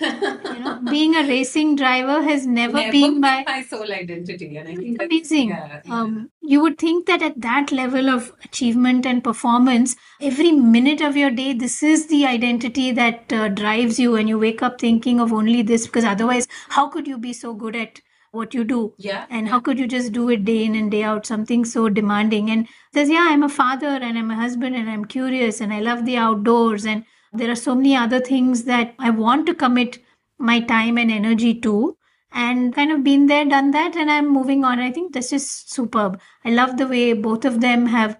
You 0.00 0.58
know, 0.58 0.80
being 0.90 1.14
a 1.16 1.22
racing 1.26 1.76
driver 1.76 2.22
has 2.22 2.46
never, 2.46 2.78
Never 2.78 2.92
been 2.92 3.20
my 3.20 3.44
my 3.46 3.62
sole 3.62 3.92
identity. 3.92 4.56
And 4.56 4.68
I 4.68 4.74
think 4.74 5.02
amazing. 5.02 5.48
Yeah, 5.48 5.80
yeah. 5.84 5.94
Um, 5.94 6.30
you 6.42 6.60
would 6.60 6.78
think 6.78 7.06
that 7.06 7.22
at 7.22 7.40
that 7.40 7.72
level 7.72 8.08
of 8.08 8.32
achievement 8.44 9.06
and 9.06 9.22
performance, 9.22 9.96
every 10.20 10.52
minute 10.52 11.00
of 11.00 11.16
your 11.16 11.30
day, 11.30 11.52
this 11.52 11.82
is 11.82 12.06
the 12.08 12.26
identity 12.26 12.90
that 12.92 13.32
uh, 13.32 13.48
drives 13.48 13.98
you, 13.98 14.16
and 14.16 14.28
you 14.28 14.38
wake 14.38 14.62
up 14.62 14.80
thinking 14.80 15.20
of 15.20 15.32
only 15.32 15.62
this 15.62 15.86
because 15.86 16.04
otherwise, 16.04 16.48
how 16.68 16.88
could 16.88 17.06
you 17.06 17.18
be 17.18 17.32
so 17.32 17.54
good 17.54 17.76
at 17.76 18.00
what 18.30 18.52
you 18.54 18.64
do? 18.64 18.92
yeah. 18.98 19.26
And 19.30 19.48
how 19.48 19.58
could 19.60 19.78
you 19.78 19.86
just 19.86 20.12
do 20.12 20.28
it 20.28 20.44
day 20.44 20.64
in 20.64 20.74
and 20.74 20.90
day 20.90 21.02
out, 21.02 21.26
something 21.26 21.64
so 21.64 21.88
demanding? 21.88 22.50
And 22.50 22.68
says, 22.94 23.08
Yeah, 23.08 23.26
I'm 23.28 23.42
a 23.42 23.48
father 23.48 23.86
and 23.88 24.18
I'm 24.18 24.30
a 24.30 24.36
husband 24.36 24.76
and 24.76 24.88
I'm 24.90 25.04
curious 25.04 25.60
and 25.60 25.72
I 25.72 25.80
love 25.80 26.04
the 26.04 26.16
outdoors. 26.16 26.84
And 26.84 27.04
there 27.32 27.50
are 27.50 27.56
so 27.56 27.74
many 27.74 27.96
other 27.96 28.20
things 28.20 28.64
that 28.64 28.94
I 28.98 29.10
want 29.10 29.46
to 29.46 29.54
commit 29.54 29.98
my 30.38 30.60
time 30.60 30.98
and 30.98 31.10
energy 31.10 31.54
to. 31.60 31.96
And 32.30 32.74
kind 32.74 32.92
of 32.92 33.02
been 33.02 33.26
there, 33.26 33.46
done 33.46 33.70
that, 33.70 33.96
and 33.96 34.10
I'm 34.10 34.28
moving 34.28 34.62
on. 34.62 34.80
I 34.80 34.92
think 34.92 35.14
this 35.14 35.32
is 35.32 35.48
superb. 35.50 36.20
I 36.44 36.50
love 36.50 36.76
the 36.76 36.86
way 36.86 37.14
both 37.14 37.46
of 37.46 37.62
them 37.62 37.86
have 37.86 38.18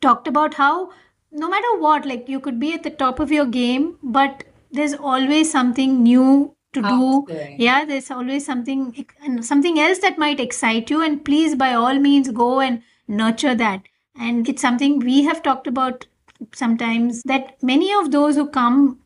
talked 0.00 0.26
about 0.26 0.54
how 0.54 0.90
no 1.30 1.50
matter 1.50 1.76
what, 1.78 2.06
like 2.06 2.30
you 2.30 2.40
could 2.40 2.58
be 2.58 2.72
at 2.72 2.82
the 2.82 2.90
top 2.90 3.20
of 3.20 3.30
your 3.30 3.44
game, 3.44 3.98
but 4.02 4.44
there's 4.70 4.94
always 4.94 5.50
something 5.50 6.02
new 6.02 6.56
to 6.72 6.80
do 6.80 7.26
yeah 7.58 7.84
there's 7.84 8.10
always 8.10 8.46
something 8.46 9.06
and 9.22 9.44
something 9.44 9.78
else 9.78 9.98
that 9.98 10.18
might 10.18 10.40
excite 10.40 10.90
you 10.90 11.02
and 11.02 11.24
please 11.24 11.54
by 11.54 11.72
all 11.74 11.98
means 11.98 12.30
go 12.30 12.60
and 12.60 12.82
nurture 13.06 13.54
that 13.54 13.82
and 14.18 14.48
it's 14.48 14.62
something 14.62 14.98
we 14.98 15.22
have 15.24 15.42
talked 15.42 15.66
about 15.66 16.06
sometimes 16.54 17.22
that 17.24 17.62
many 17.62 17.92
of 17.92 18.10
those 18.10 18.36
who 18.36 18.48
come 18.48 18.98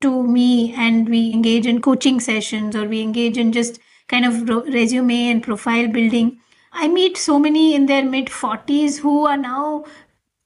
to 0.00 0.22
me 0.22 0.74
and 0.74 1.08
we 1.08 1.32
engage 1.32 1.66
in 1.66 1.80
coaching 1.80 2.20
sessions 2.20 2.74
or 2.74 2.86
we 2.86 3.00
engage 3.02 3.36
in 3.36 3.52
just 3.52 3.78
kind 4.08 4.24
of 4.24 4.48
resume 4.72 5.30
and 5.30 5.42
profile 5.42 5.88
building 5.88 6.38
i 6.72 6.88
meet 6.88 7.16
so 7.16 7.38
many 7.38 7.74
in 7.74 7.86
their 7.86 8.04
mid 8.04 8.26
40s 8.26 8.98
who 8.98 9.26
are 9.26 9.36
now 9.36 9.84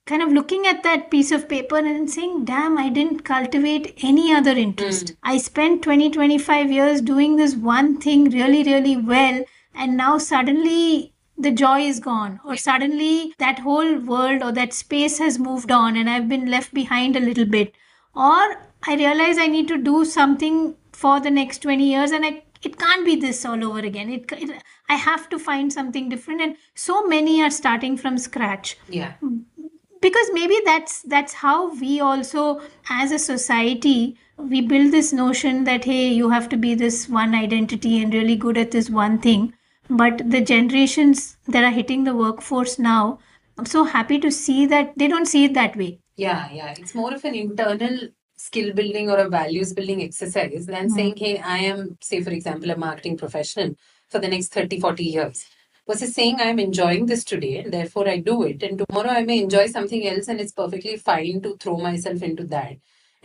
kind 0.07 0.23
of 0.23 0.33
looking 0.33 0.67
at 0.67 0.83
that 0.83 1.11
piece 1.11 1.31
of 1.33 1.49
paper 1.49 1.79
and 1.79 2.11
saying 2.11 2.45
damn 2.45 2.76
i 2.76 2.88
didn't 2.88 3.25
cultivate 3.25 3.99
any 4.03 4.33
other 4.33 4.50
interest. 4.50 5.07
Mm. 5.07 5.17
I 5.23 5.38
spent 5.38 5.83
20 5.83 6.11
25 6.11 6.73
years 6.73 7.00
doing 7.00 7.37
this 7.37 7.55
one 7.57 7.99
thing 8.00 8.25
really 8.31 8.62
really 8.64 8.97
well 8.97 9.45
and 9.75 9.97
now 9.97 10.19
suddenly 10.19 11.13
the 11.37 11.50
joy 11.50 11.81
is 11.81 12.00
gone 12.00 12.41
or 12.45 12.57
suddenly 12.57 13.35
that 13.38 13.59
whole 13.61 13.99
world 13.99 14.43
or 14.43 14.53
that 14.53 14.73
space 14.73 15.19
has 15.19 15.38
moved 15.38 15.71
on 15.73 15.97
and 15.97 16.09
i've 16.09 16.29
been 16.29 16.47
left 16.50 16.73
behind 16.73 17.17
a 17.17 17.21
little 17.21 17.45
bit 17.45 17.73
or 18.14 18.57
I 18.87 18.97
realize 18.97 19.38
I 19.38 19.47
need 19.47 19.67
to 19.69 19.79
do 19.79 20.05
something 20.05 20.76
for 20.93 21.19
the 21.19 21.31
next 21.31 21.61
20 21.62 21.85
years 21.85 22.11
and 22.11 22.25
I, 22.25 22.43
it 22.62 22.79
can't 22.79 23.05
be 23.05 23.17
this 23.17 23.45
all 23.45 23.64
over 23.64 23.79
again. 23.79 24.11
It, 24.11 24.31
it, 24.33 24.62
I 24.88 24.97
have 24.97 25.29
to 25.31 25.38
find 25.38 25.73
something 25.73 26.09
different. 26.11 26.43
And 26.43 26.57
so 26.75 27.07
many 27.07 27.43
are 27.43 27.50
starting 27.50 27.97
from 27.97 28.19
scratch 28.19 28.76
Yeah. 28.88 29.14
because 30.00 30.26
maybe 30.33 30.59
that's 30.64 31.03
that's 31.03 31.33
how 31.35 31.75
we 31.81 32.00
also 32.00 32.61
as 32.91 33.11
a 33.12 33.19
society 33.19 34.19
we 34.37 34.61
build 34.61 34.93
this 34.93 35.12
notion 35.12 35.64
that 35.64 35.85
hey 35.85 36.09
you 36.09 36.31
have 36.31 36.49
to 36.50 36.57
be 36.57 36.75
this 36.75 37.09
one 37.09 37.35
identity 37.35 38.03
and 38.03 38.12
really 38.12 38.37
good 38.37 38.59
at 38.59 38.71
this 38.71 38.91
one 38.91 39.19
thing 39.19 39.53
but 39.88 40.23
the 40.31 40.41
generations 40.41 41.37
that 41.47 41.64
are 41.64 41.71
hitting 41.71 42.05
the 42.05 42.14
workforce 42.14 42.79
now 42.79 43.19
i'm 43.59 43.67
so 43.67 43.85
happy 43.85 44.19
to 44.19 44.31
see 44.31 44.67
that 44.67 44.93
they 44.97 45.09
don't 45.09 45.26
see 45.35 45.45
it 45.45 45.55
that 45.55 45.76
way 45.76 45.93
Yeah, 46.23 46.43
yeah. 46.57 46.75
It's 46.81 46.95
more 46.99 47.12
of 47.14 47.23
an 47.29 47.35
internal 47.38 47.95
skill 48.43 48.69
building 48.75 49.09
or 49.12 49.17
a 49.23 49.29
values 49.31 49.71
building 49.79 50.03
exercise 50.05 50.67
than 50.75 50.85
Mhm. 50.88 50.95
saying, 50.97 51.14
hey, 51.23 51.33
I 51.55 51.57
am, 51.71 51.81
say, 52.09 52.19
for 52.26 52.31
example, 52.37 52.71
a 52.75 52.76
marketing 52.83 53.17
professional 53.23 53.71
for 54.12 54.21
the 54.25 54.31
next 54.35 54.53
30, 54.59 54.79
40 54.85 55.07
years. 55.17 55.41
Versus 55.91 56.14
saying, 56.19 56.37
I'm 56.45 56.61
enjoying 56.67 57.07
this 57.12 57.25
today 57.33 57.50
and 57.62 57.73
therefore 57.79 58.07
I 58.12 58.17
do 58.31 58.37
it. 58.50 58.62
And 58.69 58.85
tomorrow 58.85 59.11
I 59.17 59.25
may 59.33 59.38
enjoy 59.47 59.64
something 59.75 60.07
else 60.12 60.29
and 60.35 60.45
it's 60.45 60.57
perfectly 60.62 60.95
fine 61.11 61.43
to 61.49 61.57
throw 61.64 61.76
myself 61.88 62.23
into 62.31 62.47
that. 62.55 62.76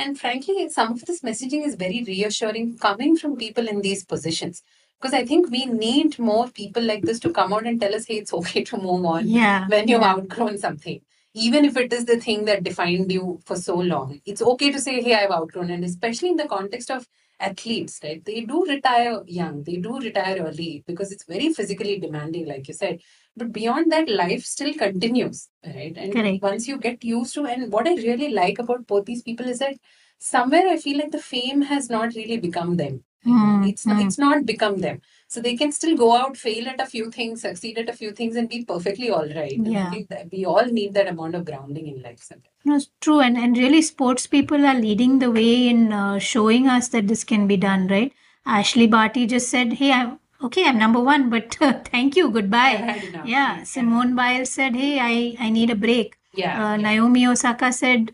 And 0.04 0.20
frankly, 0.24 0.68
some 0.80 0.94
of 0.98 1.06
this 1.12 1.22
messaging 1.30 1.64
is 1.70 1.76
very 1.86 2.02
reassuring 2.14 2.68
coming 2.88 3.16
from 3.22 3.38
people 3.46 3.68
in 3.76 3.82
these 3.90 4.04
positions. 4.16 4.64
Because 5.00 5.14
I 5.14 5.26
think 5.26 5.50
we 5.50 5.66
need 5.66 6.20
more 6.20 6.48
people 6.50 6.84
like 6.84 7.04
this 7.04 7.20
to 7.22 7.32
come 7.32 7.54
out 7.54 7.66
and 7.66 7.80
tell 7.80 7.96
us, 7.96 8.06
hey, 8.06 8.16
it's 8.16 8.34
okay 8.34 8.64
to 8.66 8.78
move 8.78 9.06
on 9.06 9.28
yeah 9.28 9.68
when 9.68 9.88
you've 9.88 10.02
yeah. 10.02 10.14
outgrown 10.14 10.58
something. 10.58 11.02
Even 11.36 11.64
if 11.64 11.78
it 11.78 11.94
is 11.94 12.06
the 12.06 12.20
thing 12.20 12.46
that 12.46 12.64
defined 12.64 13.12
you 13.12 13.40
for 13.46 13.56
so 13.56 13.76
long, 13.76 14.20
it's 14.26 14.42
okay 14.42 14.72
to 14.72 14.80
say, 14.80 15.02
hey, 15.02 15.14
I've 15.14 15.32
outgrown. 15.32 15.70
And 15.70 15.84
especially 15.86 16.30
in 16.30 16.38
the 16.38 16.48
context 16.48 16.90
of 16.92 17.08
athletes, 17.40 18.00
right? 18.04 18.24
They 18.26 18.42
do 18.42 18.66
retire 18.66 19.22
young, 19.26 19.64
they 19.64 19.78
do 19.78 20.00
retire 20.00 20.44
early 20.44 20.84
because 20.86 21.12
it's 21.12 21.24
very 21.26 21.54
physically 21.54 22.00
demanding, 22.00 22.48
like 22.48 22.68
you 22.68 22.74
said. 22.74 23.00
But 23.38 23.54
beyond 23.54 23.92
that, 23.92 24.10
life 24.10 24.44
still 24.44 24.74
continues, 24.74 25.48
right? 25.66 25.96
And 25.96 26.12
Correct. 26.12 26.42
once 26.42 26.68
you 26.68 26.78
get 26.78 27.04
used 27.04 27.34
to, 27.36 27.46
and 27.46 27.72
what 27.72 27.88
I 27.88 27.96
really 27.96 28.30
like 28.30 28.60
about 28.60 28.88
both 28.88 29.06
these 29.06 29.22
people 29.22 29.48
is 29.48 29.60
that 29.60 29.78
somewhere 30.18 30.68
I 30.68 30.78
feel 30.78 30.98
like 30.98 31.12
the 31.12 31.20
fame 31.20 31.62
has 31.62 31.90
not 31.90 32.16
really 32.16 32.38
become 32.38 32.76
them. 32.76 33.04
Hmm, 33.24 33.64
It's 33.64 33.86
not, 33.86 33.98
hmm. 34.02 34.08
it's 34.08 34.18
not 34.18 34.46
become 34.46 34.78
them. 34.80 35.02
So 35.28 35.42
they 35.42 35.56
can 35.58 35.72
still 35.72 35.96
go 35.96 36.16
out, 36.16 36.38
fail 36.38 36.68
at 36.70 36.80
a 36.82 36.86
few 36.86 37.12
things, 37.12 37.42
succeed 37.42 37.78
at 37.78 37.90
a 37.90 37.94
few 37.94 38.12
things, 38.12 38.36
and 38.36 38.50
be 38.50 38.64
perfectly 38.66 39.10
all 39.10 39.28
right. 39.28 39.58
Yeah. 39.58 39.94
we 40.32 40.46
all 40.46 40.66
need 40.66 40.94
that 40.94 41.08
amount 41.08 41.36
of 41.36 41.46
grounding 41.46 41.88
in 41.88 42.02
life 42.02 42.20
sometimes. 42.22 42.56
No, 42.66 42.76
it's 42.78 42.90
true, 43.02 43.20
and 43.20 43.38
and 43.38 43.58
really, 43.58 43.82
sports 43.82 44.26
people 44.26 44.66
are 44.66 44.74
leading 44.74 45.20
the 45.20 45.30
way 45.32 45.68
in 45.68 45.92
uh, 45.94 46.18
showing 46.20 46.68
us 46.68 46.88
that 46.90 47.08
this 47.08 47.24
can 47.24 47.46
be 47.46 47.58
done. 47.58 47.88
Right? 47.88 48.14
Ashleigh 48.48 48.90
Barty 48.90 49.28
just 49.28 49.50
said, 49.50 49.74
"Hey, 49.74 49.92
I'm 49.92 50.18
okay. 50.44 50.66
I'm 50.66 50.80
number 50.80 51.02
one, 51.02 51.30
but 51.30 51.56
thank 51.92 52.16
you, 52.16 52.30
goodbye." 52.32 52.72
enough. 53.10 53.28
Yeah, 53.28 53.64
Simone 53.64 54.16
Biles 54.16 54.50
said, 54.50 54.76
"Hey, 54.76 54.98
I 55.00 55.36
I 55.48 55.50
need 55.50 55.70
a 55.70 55.76
break." 55.76 56.18
Yeah. 56.34 56.56
Uh, 56.66 56.76
yeah. 56.76 56.82
Naomi 56.88 57.28
Osaka 57.28 57.72
said, 57.74 58.12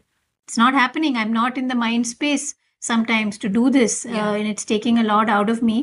"It's 0.47 0.57
not 0.57 0.73
happening. 0.73 1.15
I'm 1.15 1.33
not 1.33 1.57
in 1.57 1.67
the 1.67 1.75
mind 1.75 2.07
space 2.07 2.55
sometimes 2.85 3.37
to 3.45 3.49
do 3.49 3.69
this, 3.69 4.05
Yeah. 4.05 4.29
uh, 4.29 4.33
and 4.33 4.47
it's 4.47 4.65
taking 4.73 4.97
a 4.99 5.03
lot 5.13 5.29
out 5.29 5.49
of 5.49 5.61
me." 5.71 5.77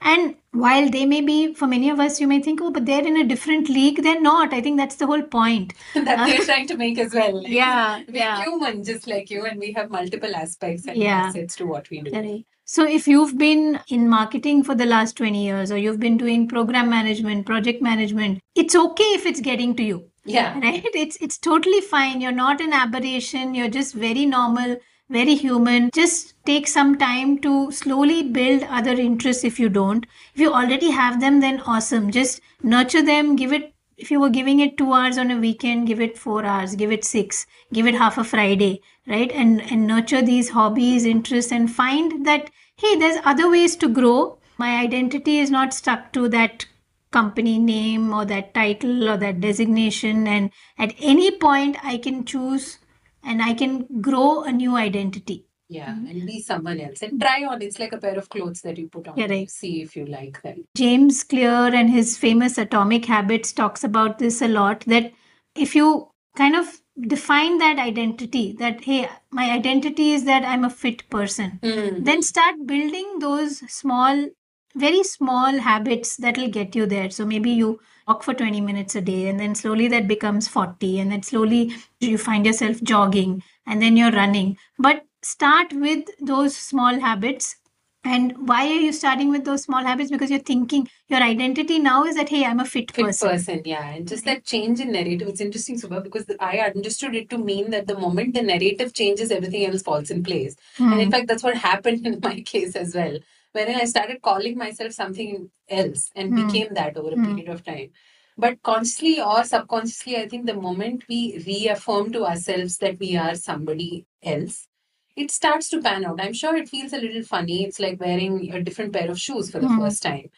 And 0.00 0.36
while 0.52 0.88
they 0.88 1.04
may 1.12 1.20
be, 1.28 1.52
for 1.60 1.66
many 1.70 1.88
of 1.92 2.00
us, 2.02 2.20
you 2.20 2.26
may 2.32 2.40
think, 2.42 2.60
"Oh, 2.62 2.70
but 2.74 2.84
they're 2.90 3.06
in 3.12 3.16
a 3.22 3.24
different 3.30 3.68
league." 3.76 4.02
They're 4.04 4.20
not. 4.26 4.52
I 4.58 4.60
think 4.66 4.76
that's 4.82 5.00
the 5.00 5.08
whole 5.12 5.22
point. 5.22 5.72
that 5.94 6.20
they're 6.26 6.44
trying 6.50 6.68
to 6.68 6.76
make 6.82 6.98
as 7.06 7.14
well. 7.20 7.40
Like, 7.42 7.48
Yeah, 7.62 8.02
We're 8.08 8.16
yeah. 8.20 8.44
human 8.44 8.84
just 8.90 9.08
like 9.14 9.30
you, 9.36 9.44
and 9.52 9.58
we 9.66 9.72
have 9.78 9.90
multiple 9.96 10.36
aspects 10.42 10.86
and 10.86 10.96
Yeah. 11.06 11.24
facets 11.26 11.56
to 11.62 11.66
what 11.66 11.90
we 11.90 12.00
do. 12.02 12.44
So, 12.76 12.86
if 12.86 13.08
you've 13.08 13.36
been 13.38 13.80
in 13.88 14.08
marketing 14.08 14.62
for 14.62 14.74
the 14.74 14.86
last 14.86 15.16
20 15.16 15.42
years, 15.44 15.72
or 15.72 15.78
you've 15.78 16.00
been 16.00 16.16
doing 16.22 16.46
program 16.48 16.90
management, 16.90 17.46
project 17.46 17.82
management, 17.82 18.40
it's 18.54 18.76
okay 18.76 19.10
if 19.18 19.24
it's 19.32 19.40
getting 19.40 19.74
to 19.76 19.82
you, 19.90 19.98
Yeah. 20.36 20.58
right? 20.68 20.84
It's 21.04 21.16
it's 21.28 21.38
totally 21.38 21.80
fine. 21.80 22.20
You're 22.20 22.38
not 22.40 22.60
an 22.60 22.74
aberration. 22.84 23.54
You're 23.60 23.74
just 23.80 23.94
very 23.94 24.26
normal, 24.26 24.76
very 25.10 25.34
human. 25.34 25.90
Just 25.94 26.34
take 26.44 26.66
some 26.68 26.96
time 26.98 27.38
to 27.38 27.70
slowly 27.72 28.22
build 28.22 28.62
other 28.64 28.92
interests 28.92 29.44
if 29.44 29.58
you 29.58 29.68
don't. 29.68 30.06
If 30.34 30.40
you 30.40 30.52
already 30.52 30.90
have 30.90 31.20
them, 31.20 31.40
then 31.40 31.60
awesome. 31.60 32.10
Just 32.10 32.40
nurture 32.62 33.02
them. 33.02 33.36
Give 33.36 33.52
it. 33.52 33.72
If 33.96 34.10
you 34.10 34.20
were 34.20 34.30
giving 34.30 34.60
it 34.60 34.78
two 34.78 34.92
hours 34.92 35.18
on 35.18 35.30
a 35.30 35.38
weekend, 35.38 35.88
give 35.88 36.00
it 36.00 36.16
four 36.16 36.44
hours. 36.44 36.76
Give 36.76 36.92
it 36.92 37.04
six. 37.04 37.46
Give 37.72 37.86
it 37.86 37.96
half 37.96 38.16
a 38.16 38.24
Friday, 38.24 38.80
right? 39.06 39.32
And 39.32 39.60
and 39.72 39.86
nurture 39.86 40.22
these 40.22 40.50
hobbies, 40.50 41.04
interests, 41.04 41.50
and 41.50 41.70
find 41.70 42.24
that 42.26 42.50
hey, 42.76 42.94
there's 42.96 43.20
other 43.24 43.50
ways 43.50 43.76
to 43.76 43.88
grow. 43.88 44.38
My 44.56 44.76
identity 44.76 45.38
is 45.38 45.50
not 45.50 45.74
stuck 45.74 46.12
to 46.12 46.28
that 46.28 46.66
company 47.10 47.58
name 47.58 48.12
or 48.12 48.24
that 48.26 48.54
title 48.54 49.08
or 49.08 49.16
that 49.16 49.40
designation. 49.40 50.26
And 50.26 50.50
at 50.78 50.94
any 51.00 51.30
point, 51.30 51.76
I 51.82 51.98
can 51.98 52.24
choose 52.24 52.78
and 53.22 53.42
I 53.42 53.54
can 53.54 53.86
grow 54.00 54.42
a 54.42 54.52
new 54.52 54.76
identity. 54.76 55.44
Yeah. 55.70 55.90
And 55.90 56.26
be 56.26 56.40
someone 56.40 56.80
else. 56.80 57.02
And 57.02 57.20
try 57.20 57.44
on. 57.44 57.60
It's 57.60 57.78
like 57.78 57.92
a 57.92 57.98
pair 57.98 58.16
of 58.16 58.30
clothes 58.30 58.62
that 58.62 58.78
you 58.78 58.88
put 58.88 59.06
on. 59.06 59.16
Correct. 59.16 59.50
See 59.50 59.82
if 59.82 59.96
you 59.96 60.06
like 60.06 60.40
them. 60.42 60.64
James 60.74 61.22
Clear 61.24 61.74
and 61.74 61.90
his 61.90 62.16
famous 62.16 62.56
Atomic 62.56 63.04
Habits 63.04 63.52
talks 63.52 63.84
about 63.84 64.18
this 64.18 64.40
a 64.40 64.48
lot 64.48 64.80
that 64.86 65.12
if 65.54 65.74
you 65.74 66.08
kind 66.36 66.56
of 66.56 66.80
define 66.98 67.58
that 67.58 67.78
identity, 67.78 68.54
that 68.58 68.82
hey, 68.84 69.08
my 69.30 69.50
identity 69.50 70.12
is 70.12 70.24
that 70.24 70.42
I'm 70.44 70.64
a 70.64 70.70
fit 70.70 71.08
person, 71.10 71.60
Hmm. 71.62 72.02
then 72.02 72.22
start 72.22 72.66
building 72.66 73.18
those 73.18 73.58
small, 73.70 74.26
very 74.74 75.02
small 75.02 75.58
habits 75.58 76.16
that 76.16 76.38
will 76.38 76.48
get 76.48 76.74
you 76.74 76.86
there. 76.86 77.10
So 77.10 77.26
maybe 77.26 77.50
you 77.50 77.80
walk 78.08 78.22
for 78.22 78.34
20 78.34 78.60
minutes 78.60 78.94
a 78.96 79.00
day, 79.00 79.28
and 79.28 79.38
then 79.38 79.54
slowly 79.54 79.88
that 79.88 80.08
becomes 80.08 80.48
40, 80.48 80.98
and 81.00 81.12
then 81.12 81.22
slowly 81.22 81.72
you 82.00 82.18
find 82.18 82.46
yourself 82.46 82.82
jogging, 82.82 83.42
and 83.66 83.82
then 83.82 83.96
you're 83.96 84.12
running. 84.12 84.56
But 84.78 85.04
start 85.22 85.72
with 85.72 86.08
those 86.20 86.56
small 86.56 86.98
habits. 87.00 87.56
And 88.04 88.48
why 88.48 88.66
are 88.68 88.80
you 88.80 88.92
starting 88.92 89.28
with 89.28 89.44
those 89.44 89.64
small 89.64 89.84
habits? 89.84 90.10
Because 90.10 90.30
you're 90.30 90.38
thinking 90.38 90.88
your 91.08 91.20
identity 91.20 91.78
now 91.78 92.04
is 92.04 92.14
that, 92.14 92.28
hey, 92.30 92.44
I'm 92.44 92.60
a 92.60 92.64
fit, 92.64 92.90
Fit 92.92 93.04
person. 93.04 93.28
person, 93.30 93.62
yeah. 93.66 93.90
And 93.90 94.08
just 94.08 94.24
that 94.24 94.44
change 94.44 94.80
in 94.80 94.92
narrative, 94.92 95.28
it's 95.28 95.40
interesting, 95.40 95.76
Subha, 95.78 96.02
because 96.02 96.24
I 96.40 96.58
understood 96.60 97.14
it 97.14 97.28
to 97.30 97.38
mean 97.38 97.70
that 97.72 97.86
the 97.86 97.98
moment 97.98 98.34
the 98.34 98.42
narrative 98.42 98.94
changes, 98.94 99.30
everything 99.30 99.66
else 99.66 99.82
falls 99.82 100.10
in 100.10 100.22
place. 100.22 100.56
And 100.78 101.00
in 101.00 101.06
Hmm. 101.06 101.10
fact, 101.10 101.26
that's 101.28 101.42
what 101.42 101.56
happened 101.56 102.06
in 102.12 102.20
my 102.22 102.40
case 102.40 102.76
as 102.76 102.94
well. 102.94 103.18
When 103.52 103.68
I 103.74 103.84
started 103.84 104.22
calling 104.22 104.56
myself 104.58 104.92
something 104.92 105.50
else 105.68 106.10
and 106.16 106.30
Hmm. 106.30 106.36
became 106.36 106.74
that 106.74 106.96
over 106.96 107.10
a 107.14 107.16
Hmm. 107.16 107.24
period 107.24 107.48
of 107.48 107.64
time. 107.64 107.90
But 108.38 108.62
consciously 108.62 109.20
or 109.20 109.44
subconsciously, 109.44 110.16
I 110.16 110.28
think 110.28 110.46
the 110.46 110.54
moment 110.54 111.04
we 111.08 111.42
reaffirm 111.46 112.12
to 112.12 112.24
ourselves 112.26 112.78
that 112.78 112.98
we 112.98 113.16
are 113.16 113.34
somebody 113.34 114.06
else, 114.22 114.68
it 115.16 115.30
starts 115.32 115.68
to 115.70 115.82
pan 115.82 116.04
out. 116.04 116.20
I'm 116.20 116.32
sure 116.32 116.56
it 116.56 116.68
feels 116.68 116.92
a 116.92 116.98
little 116.98 117.22
funny. 117.22 117.64
It's 117.64 117.80
like 117.80 118.00
wearing 118.00 118.52
a 118.54 118.62
different 118.62 118.92
pair 118.92 119.10
of 119.10 119.18
shoes 119.20 119.50
for 119.50 119.60
the 119.60 119.68
Hmm. 119.68 119.78
first 119.80 120.02
time. 120.02 120.30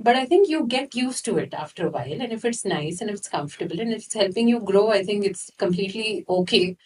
But 0.00 0.16
I 0.16 0.26
think 0.26 0.48
you 0.48 0.66
get 0.66 0.94
used 0.94 1.24
to 1.26 1.38
it 1.38 1.54
after 1.54 1.86
a 1.86 1.90
while. 1.90 2.20
And 2.22 2.32
if 2.32 2.44
it's 2.44 2.64
nice 2.64 3.00
and 3.00 3.10
if 3.10 3.16
it's 3.16 3.28
comfortable 3.28 3.80
and 3.80 3.92
if 3.92 4.04
it's 4.06 4.14
helping 4.14 4.48
you 4.48 4.60
grow, 4.60 4.90
I 4.90 5.02
think 5.04 5.24
it's 5.24 5.50
completely 5.58 6.24
okay. 6.28 6.76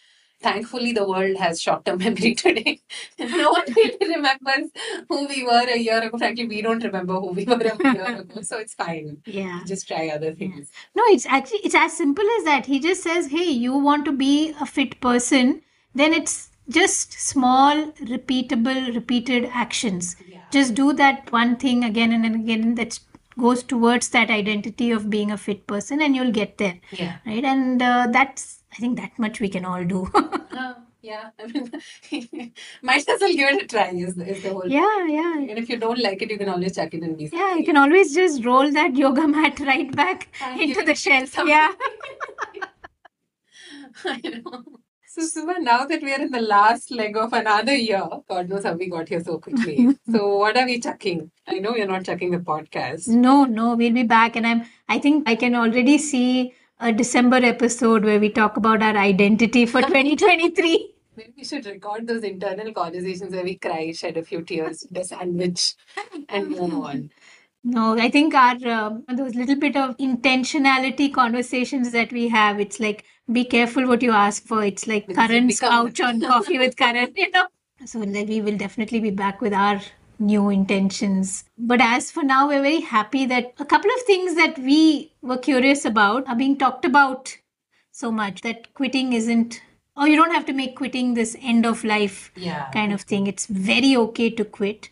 Thankfully, 0.43 0.91
the 0.91 1.07
world 1.07 1.37
has 1.37 1.61
short 1.61 1.85
term 1.85 1.97
memory 2.05 2.35
today. 2.35 2.81
no 3.19 3.51
one 3.51 3.63
really 3.75 4.07
remembers 4.15 4.69
who 5.09 5.25
we 5.27 5.43
were 5.43 5.65
a 5.67 5.77
year 5.77 5.99
ago. 6.03 6.17
Frankly, 6.17 6.47
we 6.47 6.61
don't 6.61 6.83
remember 6.83 7.19
who 7.19 7.31
we 7.31 7.45
were 7.45 7.55
a 7.55 7.93
year 7.93 8.05
ago. 8.21 8.41
So 8.41 8.57
it's 8.57 8.73
fine. 8.73 9.17
Yeah. 9.25 9.61
Just 9.65 9.87
try 9.87 10.09
other 10.09 10.33
things. 10.33 10.69
No, 10.95 11.03
it's 11.07 11.25
actually 11.25 11.59
it's 11.59 11.75
as 11.75 11.95
simple 11.97 12.25
as 12.39 12.43
that. 12.45 12.65
He 12.65 12.79
just 12.79 13.03
says, 13.03 13.27
"Hey, 13.27 13.49
you 13.65 13.77
want 13.77 14.05
to 14.05 14.11
be 14.11 14.53
a 14.61 14.65
fit 14.65 14.99
person?" 15.01 15.61
Then 15.95 16.13
it's 16.13 16.49
just 16.69 17.13
small, 17.13 17.91
repeatable, 18.17 18.95
repeated 18.95 19.49
actions. 19.53 20.15
Yeah. 20.27 20.39
just 20.55 20.73
do 20.75 20.93
that 20.93 21.31
one 21.35 21.55
thing 21.61 21.83
again 21.83 22.11
and 22.17 22.25
again 22.37 22.75
that 22.75 22.99
goes 23.39 23.63
towards 23.63 24.09
that 24.09 24.29
identity 24.29 24.91
of 24.91 25.09
being 25.09 25.31
a 25.31 25.37
fit 25.37 25.65
person 25.67 26.01
and 26.01 26.15
you'll 26.15 26.31
get 26.31 26.57
there 26.57 26.79
Yeah. 26.91 27.17
right 27.25 27.43
and 27.43 27.81
uh, 27.81 28.07
that's 28.11 28.63
i 28.73 28.75
think 28.77 28.97
that 28.99 29.17
much 29.17 29.39
we 29.39 29.49
can 29.49 29.65
all 29.65 29.83
do 29.83 30.09
Uh, 30.53 30.75
yeah. 31.01 31.31
I 31.39 31.47
mean, 31.47 31.71
might 32.83 33.09
as 33.09 33.19
well 33.21 33.33
give 33.33 33.49
it 33.55 33.63
a 33.63 33.67
try. 33.67 33.89
Is 33.89 34.13
the, 34.15 34.25
is 34.33 34.43
the 34.43 34.49
whole. 34.51 34.67
yeah 34.67 35.05
yeah 35.07 35.33
And 35.49 35.57
if 35.57 35.67
you 35.67 35.77
don't 35.77 35.97
like 35.99 36.21
it, 36.21 36.29
you 36.31 36.37
can 36.37 36.47
always 36.47 36.75
chuck 36.75 36.93
it 36.93 37.01
and 37.03 37.17
be. 37.17 37.27
yeah 37.33 37.55
you 37.55 37.65
can 37.65 37.75
always 37.75 38.13
just 38.13 38.45
roll 38.45 38.71
that 38.71 38.95
yoga 38.95 39.27
mat 39.27 39.59
right 39.59 39.93
back 39.95 40.29
And 40.41 40.61
into 40.61 40.83
the 40.83 40.95
shelf 40.95 41.35
yeah 41.45 41.73
I 44.05 44.21
know. 44.23 44.63
So, 45.15 45.21
Subha, 45.21 45.59
now 45.61 45.85
that 45.85 46.01
we 46.01 46.11
are 46.11 46.19
in 46.19 46.31
the 46.31 46.41
last 46.41 46.89
leg 46.89 47.15
of 47.15 47.33
another 47.33 47.75
year, 47.75 48.01
God 48.27 48.49
knows 48.49 48.63
how 48.63 48.73
we 48.73 48.89
got 48.89 49.09
here 49.09 49.23
so 49.23 49.37
quickly. 49.37 49.89
so, 50.11 50.37
what 50.37 50.57
are 50.57 50.65
we 50.65 50.79
chucking? 50.79 51.29
I 51.47 51.59
know 51.59 51.75
you're 51.75 51.85
not 51.85 52.05
chucking 52.05 52.31
the 52.31 52.39
podcast. 52.39 53.07
no 53.07 53.45
no 53.45 53.75
we'll 53.75 53.93
be 53.93 54.03
back 54.11 54.35
and 54.35 54.47
i'm 54.47 54.63
i 54.89 54.97
think 54.97 55.29
i 55.33 55.35
can 55.43 55.55
already 55.63 55.97
see 55.97 56.53
a 56.79 56.91
december 57.01 57.41
episode 57.51 58.03
where 58.09 58.19
we 58.19 58.29
talk 58.39 58.57
about 58.57 58.81
our 58.81 58.97
identity 59.03 59.65
for 59.67 59.81
2023 59.89 60.93
Maybe 61.15 61.33
we 61.37 61.43
should 61.43 61.67
record 61.67 62.07
those 62.07 62.23
internal 62.23 62.73
conversations 62.73 63.35
where 63.35 63.43
we 63.43 63.55
cry, 63.55 63.91
shed 63.91 64.17
a 64.17 64.23
few 64.23 64.41
tears, 64.41 64.87
a 64.95 65.03
sandwich, 65.03 65.75
and 66.27 66.49
move 66.49 66.73
on. 66.73 67.11
No, 67.63 67.97
I 67.97 68.09
think 68.09 68.33
our 68.35 68.55
um, 68.67 69.03
those 69.15 69.35
little 69.35 69.55
bit 69.55 69.77
of 69.77 69.95
intentionality 69.97 71.13
conversations 71.13 71.91
that 71.91 72.11
we 72.11 72.27
have, 72.27 72.59
it's 72.59 72.79
like 72.79 73.05
be 73.31 73.45
careful 73.45 73.87
what 73.87 74.01
you 74.01 74.11
ask 74.11 74.45
for. 74.45 74.63
It's 74.63 74.85
like 74.87 75.07
Because 75.07 75.23
you 75.23 75.27
Karan's 75.35 75.59
become- 75.59 75.87
couch 75.87 76.01
on 76.01 76.19
Koffee 76.21 76.59
with 76.59 76.75
Karan, 76.75 77.13
you 77.15 77.29
know. 77.31 77.45
So 77.85 77.99
like, 77.99 78.27
we 78.27 78.41
will 78.41 78.57
definitely 78.57 78.99
be 78.99 79.11
back 79.11 79.39
with 79.41 79.53
our 79.53 79.79
new 80.19 80.49
intentions. 80.49 81.45
But 81.57 81.81
as 81.81 82.11
for 82.11 82.23
now, 82.23 82.47
we're 82.47 82.61
very 82.61 82.81
happy 82.81 83.25
that 83.27 83.53
a 83.59 83.65
couple 83.65 83.89
of 83.91 84.01
things 84.03 84.35
that 84.35 84.57
we 84.59 85.13
were 85.21 85.37
curious 85.37 85.85
about 85.85 86.27
are 86.27 86.35
being 86.35 86.57
talked 86.57 86.85
about 86.85 87.35
so 87.91 88.11
much 88.11 88.41
that 88.41 88.73
quitting 88.73 89.13
isn't, 89.13 89.61
or 89.95 90.07
you 90.07 90.15
don't 90.15 90.31
have 90.33 90.45
to 90.47 90.53
make 90.53 90.75
quitting 90.75 91.13
this 91.13 91.35
end 91.41 91.65
of 91.65 91.83
life 91.83 92.31
Yeah. 92.35 92.69
kind 92.71 92.91
of 92.93 93.01
thing. 93.01 93.27
It's 93.27 93.45
very 93.45 93.95
okay 93.97 94.29
to 94.31 94.43
quit. 94.45 94.89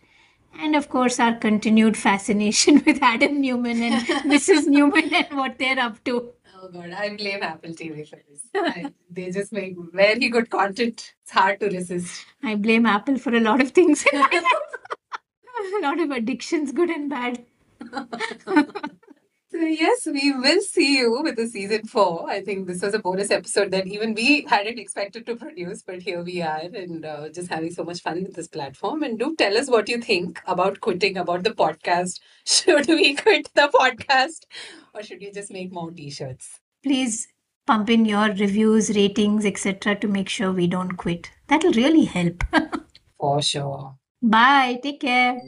And 0.60 0.76
of 0.76 0.90
course, 0.90 1.20
our 1.20 1.36
continued 1.36 1.98
fascination 1.98 2.84
with 2.86 3.02
Adam 3.02 3.42
Neumann 3.42 3.82
and 3.82 4.08
Mrs. 4.32 4.68
Neumann 4.68 5.14
and 5.14 5.38
what 5.38 5.58
they're 5.58 5.80
up 5.80 6.04
to. 6.06 6.34
Oh 6.62 6.68
god, 6.70 6.92
I 6.92 7.16
blame 7.16 7.42
Apple 7.42 7.72
TV 7.72 8.08
for 8.08 8.20
this. 8.30 8.44
I, 8.56 8.92
they 9.10 9.32
just 9.32 9.52
make 9.52 9.76
very 9.94 10.30
good 10.30 10.50
content. 10.50 11.14
It's 11.24 11.32
hard 11.32 11.60
to 11.62 11.68
resist. 11.68 12.26
I 12.44 12.56
blame 12.56 12.86
Apple 12.86 13.18
for 13.18 13.34
a 13.36 13.40
lot 13.40 13.62
of 13.62 13.72
things 13.72 14.06
in 14.12 14.20
life. 14.20 14.32
a 14.34 15.82
lot 15.82 16.00
of 16.00 16.12
addictions, 16.12 16.72
good 16.72 16.90
and 16.90 17.10
bad. 17.10 17.46
So 19.52 19.58
yes, 19.58 20.06
we 20.06 20.32
will 20.32 20.62
see 20.62 21.00
you 21.00 21.22
with 21.22 21.36
the 21.36 21.46
season 21.46 21.86
four. 21.86 22.30
I 22.30 22.42
think 22.42 22.68
this 22.68 22.82
was 22.82 22.94
a 22.94 23.00
bonus 23.00 23.32
episode 23.32 23.72
that 23.72 23.86
even 23.86 24.14
we 24.14 24.46
hadn't 24.50 24.80
expected 24.80 25.26
to 25.26 25.36
produce, 25.36 25.82
but 25.82 26.02
here 26.02 26.24
we 26.24 26.42
are 26.42 26.62
and 26.62 27.04
uh, 27.04 27.28
just 27.30 27.50
having 27.50 27.72
so 27.72 27.84
much 27.84 28.02
fun 28.02 28.24
with 28.24 28.34
this 28.34 28.48
platform. 28.48 29.04
And 29.04 29.20
do 29.20 29.36
tell 29.36 29.58
us 29.58 29.70
what 29.70 29.90
you 29.90 30.00
think 30.00 30.42
about 30.48 30.80
quitting, 30.80 31.18
about 31.18 31.44
the 31.44 31.50
podcast. 31.50 32.22
Should 32.46 32.88
we 32.88 33.14
quit 33.14 33.50
the 33.54 33.70
podcast 33.74 34.46
or 34.94 35.04
should 35.04 35.22
you 35.22 35.32
just 35.34 35.52
make 35.52 35.72
more 35.72 35.92
t-shirts? 35.92 36.60
Please 36.84 37.28
pump 37.68 37.90
in 37.90 38.06
your 38.06 38.28
reviews, 38.28 38.96
ratings, 38.96 39.46
etc. 39.46 39.96
to 39.98 40.08
make 40.08 40.30
sure 40.30 40.52
we 40.52 40.68
don't 40.68 40.98
quit. 40.98 41.30
That'll 41.48 41.74
really 41.74 42.06
help. 42.06 42.44
For 43.20 43.42
sure. 43.42 43.98
Bye. 44.22 44.80
Take 44.82 45.02
care. 45.02 45.40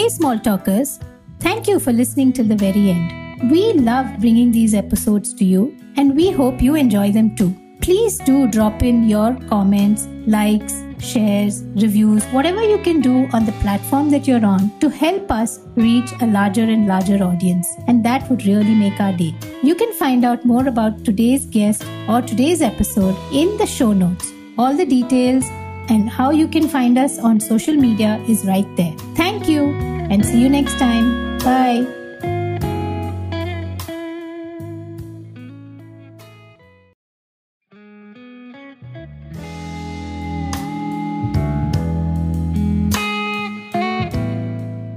Hey, 0.00 0.08
small 0.08 0.38
talkers. 0.38 0.98
Thank 1.40 1.68
you 1.68 1.78
for 1.78 1.92
listening 1.92 2.32
till 2.32 2.46
the 2.46 2.56
very 2.56 2.88
end. 2.88 3.50
We 3.50 3.74
love 3.74 4.06
bringing 4.18 4.50
these 4.50 4.72
episodes 4.72 5.34
to 5.34 5.44
you 5.44 5.76
and 5.98 6.16
we 6.16 6.30
hope 6.30 6.62
you 6.62 6.74
enjoy 6.74 7.12
them 7.12 7.36
too. 7.36 7.54
Please 7.82 8.16
do 8.16 8.46
drop 8.48 8.82
in 8.82 9.06
your 9.10 9.34
comments, 9.50 10.06
likes, 10.26 10.82
shares, 11.00 11.62
reviews, 11.84 12.24
whatever 12.36 12.62
you 12.62 12.78
can 12.78 13.02
do 13.02 13.28
on 13.34 13.44
the 13.44 13.52
platform 13.60 14.08
that 14.08 14.26
you're 14.26 14.42
on 14.42 14.72
to 14.80 14.88
help 14.88 15.30
us 15.30 15.58
reach 15.76 16.10
a 16.22 16.26
larger 16.26 16.62
and 16.62 16.86
larger 16.86 17.22
audience. 17.22 17.68
And 17.86 18.02
that 18.02 18.26
would 18.30 18.46
really 18.46 18.74
make 18.74 18.98
our 19.00 19.12
day. 19.12 19.34
You 19.62 19.74
can 19.74 19.92
find 19.92 20.24
out 20.24 20.46
more 20.46 20.66
about 20.66 21.04
today's 21.04 21.44
guest 21.44 21.84
or 22.08 22.22
today's 22.22 22.62
episode 22.62 23.16
in 23.34 23.54
the 23.58 23.66
show 23.66 23.92
notes. 23.92 24.32
All 24.56 24.74
the 24.74 24.86
details 24.86 25.44
and 25.90 26.08
how 26.08 26.30
you 26.30 26.46
can 26.46 26.68
find 26.68 26.96
us 26.96 27.18
on 27.18 27.40
social 27.40 27.74
media 27.74 28.24
is 28.28 28.46
right 28.46 28.76
there. 28.76 28.94
Thank 29.16 29.48
you 29.48 29.74
and 30.10 30.24
see 30.24 30.40
you 30.40 30.48
next 30.48 30.78
time. 30.78 31.38
Bye. 31.40 31.84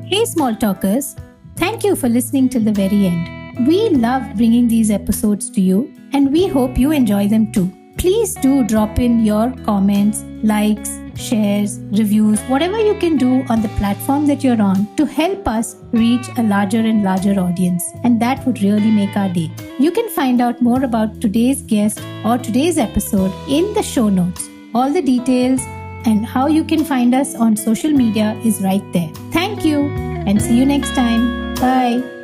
Hey, 0.06 0.26
small 0.26 0.56
talkers. 0.56 1.16
Thank 1.56 1.84
you 1.84 1.96
for 1.96 2.08
listening 2.08 2.50
till 2.50 2.62
the 2.62 2.72
very 2.72 3.08
end. 3.08 3.68
We 3.68 3.90
love 3.90 4.36
bringing 4.36 4.68
these 4.68 4.92
episodes 4.92 5.50
to 5.52 5.62
you 5.62 5.94
and 6.14 6.32
we 6.32 6.48
hope 6.48 6.78
you 6.78 6.92
enjoy 6.92 7.28
them 7.28 7.52
too. 7.52 7.72
Please 8.04 8.34
do 8.36 8.66
drop 8.66 9.00
in 9.00 9.24
your 9.24 9.50
comments, 9.64 10.26
likes, 10.44 11.00
shares, 11.16 11.80
reviews, 12.00 12.38
whatever 12.50 12.78
you 12.78 12.96
can 12.96 13.16
do 13.16 13.46
on 13.48 13.62
the 13.62 13.70
platform 13.78 14.28
that 14.28 14.44
you're 14.44 14.62
on 14.62 14.94
to 14.98 15.06
help 15.06 15.48
us 15.48 15.78
reach 15.94 16.28
a 16.38 16.44
larger 16.44 16.80
and 16.80 17.02
larger 17.02 17.40
audience. 17.40 17.82
And 18.04 18.22
that 18.22 18.46
would 18.46 18.62
really 18.62 18.92
make 18.92 19.16
our 19.16 19.30
day. 19.30 19.50
You 19.80 19.90
can 19.92 20.10
find 20.10 20.42
out 20.42 20.62
more 20.62 20.84
about 20.84 21.22
today's 21.22 21.62
guest 21.62 22.02
or 22.26 22.38
today's 22.38 22.78
episode 22.78 23.32
in 23.48 23.74
the 23.74 23.84
show 23.84 24.10
notes. 24.10 24.50
All 24.76 24.92
the 24.92 25.02
details 25.02 25.62
and 26.06 26.26
how 26.26 26.48
you 26.48 26.66
can 26.66 26.84
find 26.84 27.16
us 27.16 27.36
on 27.36 27.56
social 27.56 27.92
media 27.92 28.38
is 28.44 28.62
right 28.62 28.84
there. 28.92 29.14
Thank 29.32 29.64
you 29.64 29.80
and 30.28 30.42
see 30.42 30.58
you 30.58 30.66
next 30.66 30.94
time. 30.94 31.56
Bye. 31.56 32.23